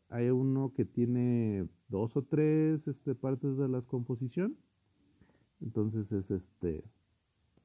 Hay 0.09 0.29
uno 0.29 0.73
que 0.73 0.85
tiene 0.85 1.67
dos 1.89 2.15
o 2.15 2.23
tres 2.23 2.87
este, 2.87 3.13
partes 3.15 3.57
de 3.57 3.67
la 3.67 3.81
composición. 3.81 4.57
Entonces 5.61 6.11
es 6.11 6.29
este 6.31 6.83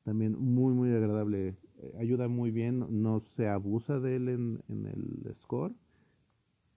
también 0.05 0.37
muy 0.39 0.75
muy 0.75 0.91
agradable. 0.91 1.57
Eh, 1.79 1.95
ayuda 1.99 2.29
muy 2.29 2.51
bien, 2.51 2.87
no 3.03 3.21
se 3.21 3.49
abusa 3.49 4.01
de 4.01 4.17
él 4.17 4.29
en, 4.29 4.63
en 4.69 4.87
el 4.87 5.35
score 5.37 5.75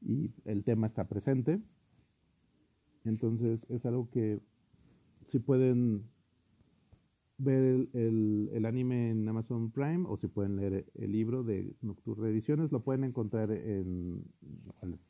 y 0.02 0.32
el 0.46 0.64
tema 0.64 0.88
está 0.88 1.08
presente. 1.08 1.60
Entonces 3.04 3.66
es 3.70 3.86
algo 3.86 4.10
que 4.10 4.40
si 5.26 5.40
pueden 5.40 6.04
ver 7.38 7.88
el, 7.94 8.66
anime 8.66 9.10
en 9.10 9.28
Amazon 9.28 9.72
Prime 9.72 10.06
o 10.08 10.18
si 10.18 10.28
pueden 10.28 10.56
leer 10.56 10.86
el 10.96 11.12
libro 11.12 11.44
de 11.44 11.76
Nocturne 11.82 12.30
Ediciones, 12.30 12.72
lo 12.72 12.82
pueden 12.82 13.04
encontrar 13.04 13.52
en, 13.52 14.24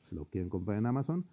si 0.10 0.16
lo 0.16 0.26
quieren 0.26 0.50
comprar 0.50 0.78
en 0.78 0.86
Amazon, 0.88 1.26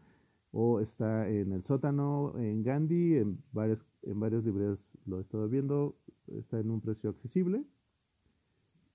o 0.53 0.81
está 0.81 1.29
en 1.29 1.53
el 1.53 1.65
sótano, 1.65 2.35
en 2.39 2.63
Gandhi, 2.63 3.17
en 3.17 3.39
varias, 3.53 3.85
en 4.03 4.21
varias 4.21 4.45
librerías 4.45 4.79
lo 5.07 5.19
he 5.19 5.23
estado 5.23 5.49
viendo, 5.49 5.97
está 6.29 6.61
en 6.61 6.71
un 6.71 6.81
precio 6.81 7.11
accesible 7.11 7.65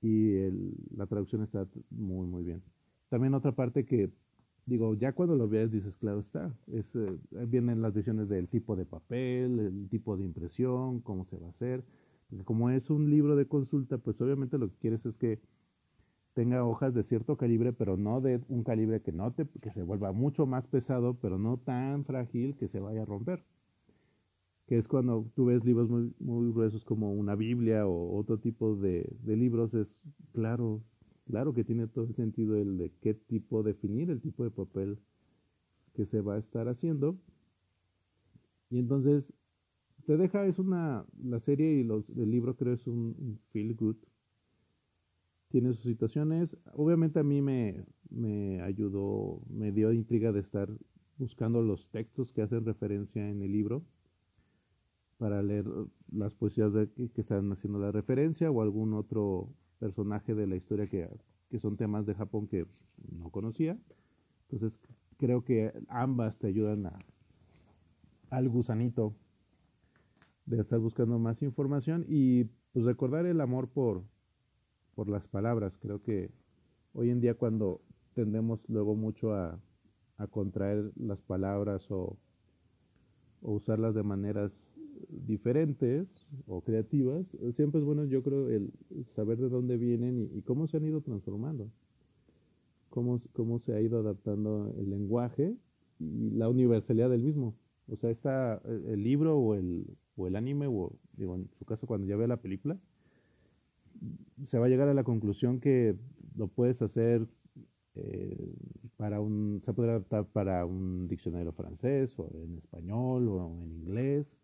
y 0.02 0.38
la 0.96 1.08
traducción 1.08 1.42
está 1.42 1.68
muy, 1.90 2.28
muy 2.28 2.44
bien. 2.44 2.62
También 3.10 3.34
otra 3.34 3.54
parte 3.54 3.86
que 3.86 4.12
digo, 4.68 4.94
ya 4.94 5.14
cuando 5.14 5.36
lo 5.36 5.48
veas 5.48 5.72
dices, 5.72 5.96
claro 5.96 6.20
está, 6.20 6.54
es, 6.68 6.86
eh, 6.96 7.18
vienen 7.48 7.82
las 7.82 7.94
decisiones 7.94 8.30
del 8.30 8.48
tipo 8.48 8.76
de 8.76 8.86
papel, 8.86 9.60
el 9.60 9.90
tipo 9.90 10.16
de 10.16 10.26
impresión, 10.26 11.00
cómo 11.02 11.26
se 11.26 11.38
va 11.38 11.48
a 11.48 11.52
hacer. 11.52 11.84
Como 12.44 12.70
es 12.70 12.90
un 12.90 13.10
libro 13.10 13.38
de 13.38 13.48
consulta, 13.48 13.98
pues 13.98 14.22
obviamente 14.22 14.58
lo 14.58 14.70
que 14.70 14.78
quieres 14.78 15.06
es 15.06 15.16
que 15.16 15.40
tenga 16.38 16.64
hojas 16.64 16.94
de 16.94 17.02
cierto 17.02 17.36
calibre, 17.36 17.74
pero 17.74 17.98
no 17.98 18.22
de 18.22 18.40
un 18.48 18.64
calibre 18.64 19.02
que 19.02 19.12
no 19.12 19.34
te, 19.34 19.48
que 19.60 19.72
se 19.72 19.82
vuelva 19.82 20.12
mucho 20.12 20.46
más 20.46 20.68
pesado, 20.68 21.16
pero 21.16 21.40
no 21.40 21.58
tan 21.58 22.06
frágil 22.06 22.56
que 22.56 22.68
se 22.68 22.80
vaya 22.80 23.02
a 23.02 23.06
romper. 23.06 23.44
Que 24.68 24.78
es 24.78 24.88
cuando 24.88 25.26
tú 25.36 25.46
ves 25.46 25.66
libros 25.66 25.90
muy, 25.90 26.14
muy 26.20 26.52
gruesos 26.52 26.86
como 26.86 27.12
una 27.12 27.34
Biblia 27.34 27.88
o 27.88 28.16
otro 28.16 28.38
tipo 28.38 28.76
de, 28.76 29.10
de 29.24 29.36
libros, 29.36 29.74
es 29.74 29.96
claro, 30.32 30.84
Claro 31.28 31.54
que 31.54 31.66
tiene 31.66 31.88
todo 31.88 32.06
el 32.06 32.14
sentido 32.14 32.56
el 32.56 32.78
de 32.78 32.92
qué 33.02 33.14
tipo 33.14 33.62
definir 33.64 34.12
el 34.12 34.22
tipo 34.22 34.46
de 34.46 34.52
papel 34.52 34.98
que 35.94 36.06
se 36.06 36.22
va 36.22 36.36
a 36.36 36.38
estar 36.38 36.70
haciendo. 36.70 37.18
Y 38.70 38.80
entonces 38.80 39.34
te 40.06 40.16
deja, 40.16 40.46
es 40.46 40.60
una, 40.60 41.06
la 41.22 41.40
serie 41.40 41.74
y 41.74 41.84
los, 41.84 42.10
el 42.12 42.32
libro 42.32 42.56
creo 42.56 42.76
es 42.76 42.88
un, 42.88 43.40
feel 43.52 43.76
good. 43.76 43.98
Tiene 45.48 45.74
sus 45.74 45.84
situaciones. 45.84 46.58
Obviamente 46.74 47.20
a 47.20 47.24
mí 47.24 47.42
me, 47.42 47.86
me 48.10 48.62
ayudó, 48.62 49.42
me 49.50 49.72
dio 49.72 49.92
intriga 49.94 50.32
de 50.32 50.42
estar 50.42 50.70
buscando 51.18 51.62
los 51.62 51.90
textos 51.90 52.32
que 52.32 52.42
hacen 52.42 52.66
referencia 52.66 53.30
en 53.30 53.42
el 53.42 53.52
libro 53.52 53.84
para 55.18 55.42
leer 55.42 55.66
las 56.12 56.36
poesías 56.36 56.74
de, 56.74 56.90
que 56.90 57.22
están 57.22 57.52
haciendo 57.52 57.80
la 57.80 57.92
referencia 57.92 58.52
o 58.52 58.62
algún 58.62 58.94
otro 58.94 59.50
personaje 59.80 60.36
de 60.36 60.48
la 60.48 60.56
historia 60.56 60.86
que, 60.86 61.10
que 61.50 61.60
son 61.60 61.76
temas 61.76 62.06
de 62.06 62.14
Japón 62.14 62.48
que 62.48 62.68
no 63.12 63.30
conocía. 63.32 63.78
Entonces 64.50 64.80
creo 65.18 65.44
que 65.44 65.74
ambas 65.90 66.38
te 66.38 66.48
ayudan 66.48 66.86
a, 66.86 66.98
al 68.30 68.50
gusanito 68.50 69.16
de 70.46 70.62
estar 70.62 70.80
buscando 70.80 71.20
más 71.20 71.42
información 71.42 72.06
y 72.08 72.46
pues 72.72 72.86
recordar 72.86 73.26
el 73.26 73.42
amor 73.42 73.70
por, 73.70 74.04
por 74.98 75.10
las 75.10 75.28
palabras. 75.28 75.78
Creo 75.78 76.02
que 76.02 76.32
hoy 76.94 77.12
en 77.12 77.22
día 77.22 77.36
cuando 77.36 77.82
tendemos 78.16 78.68
luego 78.68 78.96
mucho 78.96 79.32
a, 79.32 79.60
a 80.18 80.26
contraer 80.26 80.92
las 80.96 81.22
palabras 81.22 81.86
o, 81.92 82.18
o 83.44 83.52
usarlas 83.52 83.94
de 83.94 84.02
maneras 84.02 84.52
diferentes 85.08 86.26
o 86.48 86.62
creativas, 86.62 87.28
siempre 87.54 87.80
es 87.80 87.86
bueno, 87.86 88.06
yo 88.06 88.24
creo, 88.24 88.50
el 88.50 88.72
saber 89.16 89.38
de 89.38 89.50
dónde 89.50 89.78
vienen 89.78 90.32
y, 90.34 90.42
cómo 90.42 90.66
se 90.66 90.78
han 90.78 90.86
ido 90.86 91.02
transformando, 91.02 91.70
cómo, 92.90 93.22
cómo 93.34 93.60
se 93.60 93.74
ha 93.74 93.82
ido 93.82 94.00
adaptando 94.00 94.74
el 94.80 94.90
lenguaje 94.90 95.56
y 96.00 96.32
la 96.32 96.50
universalidad 96.50 97.12
del 97.12 97.22
mismo. 97.22 97.54
O 97.88 97.98
sea, 97.98 98.10
está 98.10 98.64
el 98.66 99.04
libro 99.04 99.38
o 99.38 99.54
el, 99.54 99.86
o 100.16 100.26
el 100.26 100.36
anime, 100.36 100.66
o 100.66 100.92
digo, 101.16 101.36
en 101.36 101.48
su 101.60 101.66
caso 101.66 101.86
cuando 101.86 102.08
ya 102.08 102.18
vea 102.18 102.28
la 102.28 102.42
película, 102.42 102.80
se 104.46 104.60
va 104.60 104.66
a 104.66 104.70
llegar 104.70 104.88
a 104.88 104.94
la 104.94 105.04
conclusión 105.04 105.60
que 105.60 105.96
lo 106.36 106.48
puedes 106.48 106.82
hacer 106.82 107.28
eh, 107.96 108.54
para 108.98 109.20
un, 109.22 109.62
se 109.64 109.74
puede 109.74 109.90
adaptar 109.90 110.26
para 110.26 110.66
un 110.66 111.08
diccionario 111.08 111.52
francés 111.52 112.18
o 112.20 112.30
en 112.34 112.58
español 112.58 113.28
o 113.28 113.64
en 113.64 113.72
inglés 113.72 114.38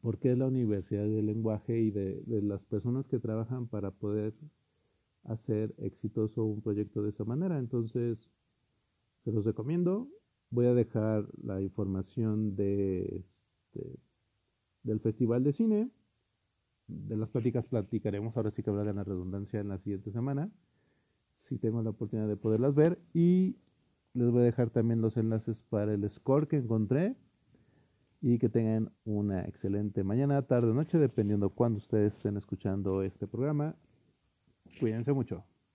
porque 0.00 0.32
es 0.32 0.38
la 0.38 0.46
universidad 0.46 1.04
del 1.04 1.26
lenguaje 1.26 1.78
y 1.80 1.90
de, 1.90 2.22
las 2.42 2.62
personas 2.64 3.06
que 3.06 3.18
trabajan 3.18 3.66
para 3.66 3.90
poder 3.90 4.34
hacer 5.24 5.74
exitoso 5.78 6.44
un 6.44 6.62
proyecto 6.62 7.02
de 7.02 7.10
esa 7.10 7.24
manera. 7.24 7.58
Entonces, 7.58 8.30
se 9.24 9.32
los 9.32 9.44
recomiendo. 9.44 10.08
Voy 10.50 10.66
a 10.66 10.74
dejar 10.74 11.28
la 11.42 11.60
información 11.60 12.56
de 12.56 13.18
este, 13.18 13.98
del 14.82 15.00
Festival 15.00 15.44
de 15.44 15.52
Cine. 15.52 15.90
De 16.90 17.16
las 17.16 17.28
pláticas 17.28 17.66
platicaremos, 17.66 18.36
ahora 18.36 18.50
sí 18.50 18.62
que 18.62 18.70
habrá 18.70 18.92
la 18.92 19.04
redundancia 19.04 19.60
en 19.60 19.68
la 19.68 19.78
siguiente 19.78 20.10
semana, 20.10 20.50
si 21.48 21.58
tengo 21.58 21.82
la 21.82 21.90
oportunidad 21.90 22.28
de 22.28 22.36
poderlas 22.36 22.74
ver. 22.74 22.98
Y 23.14 23.56
les 24.14 24.30
voy 24.30 24.42
a 24.42 24.44
dejar 24.44 24.70
también 24.70 25.00
los 25.00 25.16
enlaces 25.16 25.62
para 25.62 25.94
el 25.94 26.08
score 26.10 26.48
que 26.48 26.56
encontré 26.56 27.16
y 28.20 28.38
que 28.38 28.48
tengan 28.48 28.92
una 29.04 29.44
excelente 29.46 30.04
mañana, 30.04 30.42
tarde, 30.42 30.74
noche, 30.74 30.98
dependiendo 30.98 31.50
cuándo 31.50 31.78
ustedes 31.78 32.16
estén 32.16 32.36
escuchando 32.36 33.02
este 33.02 33.26
programa. 33.26 33.74
Cuídense 34.78 35.12
mucho. 35.12 35.44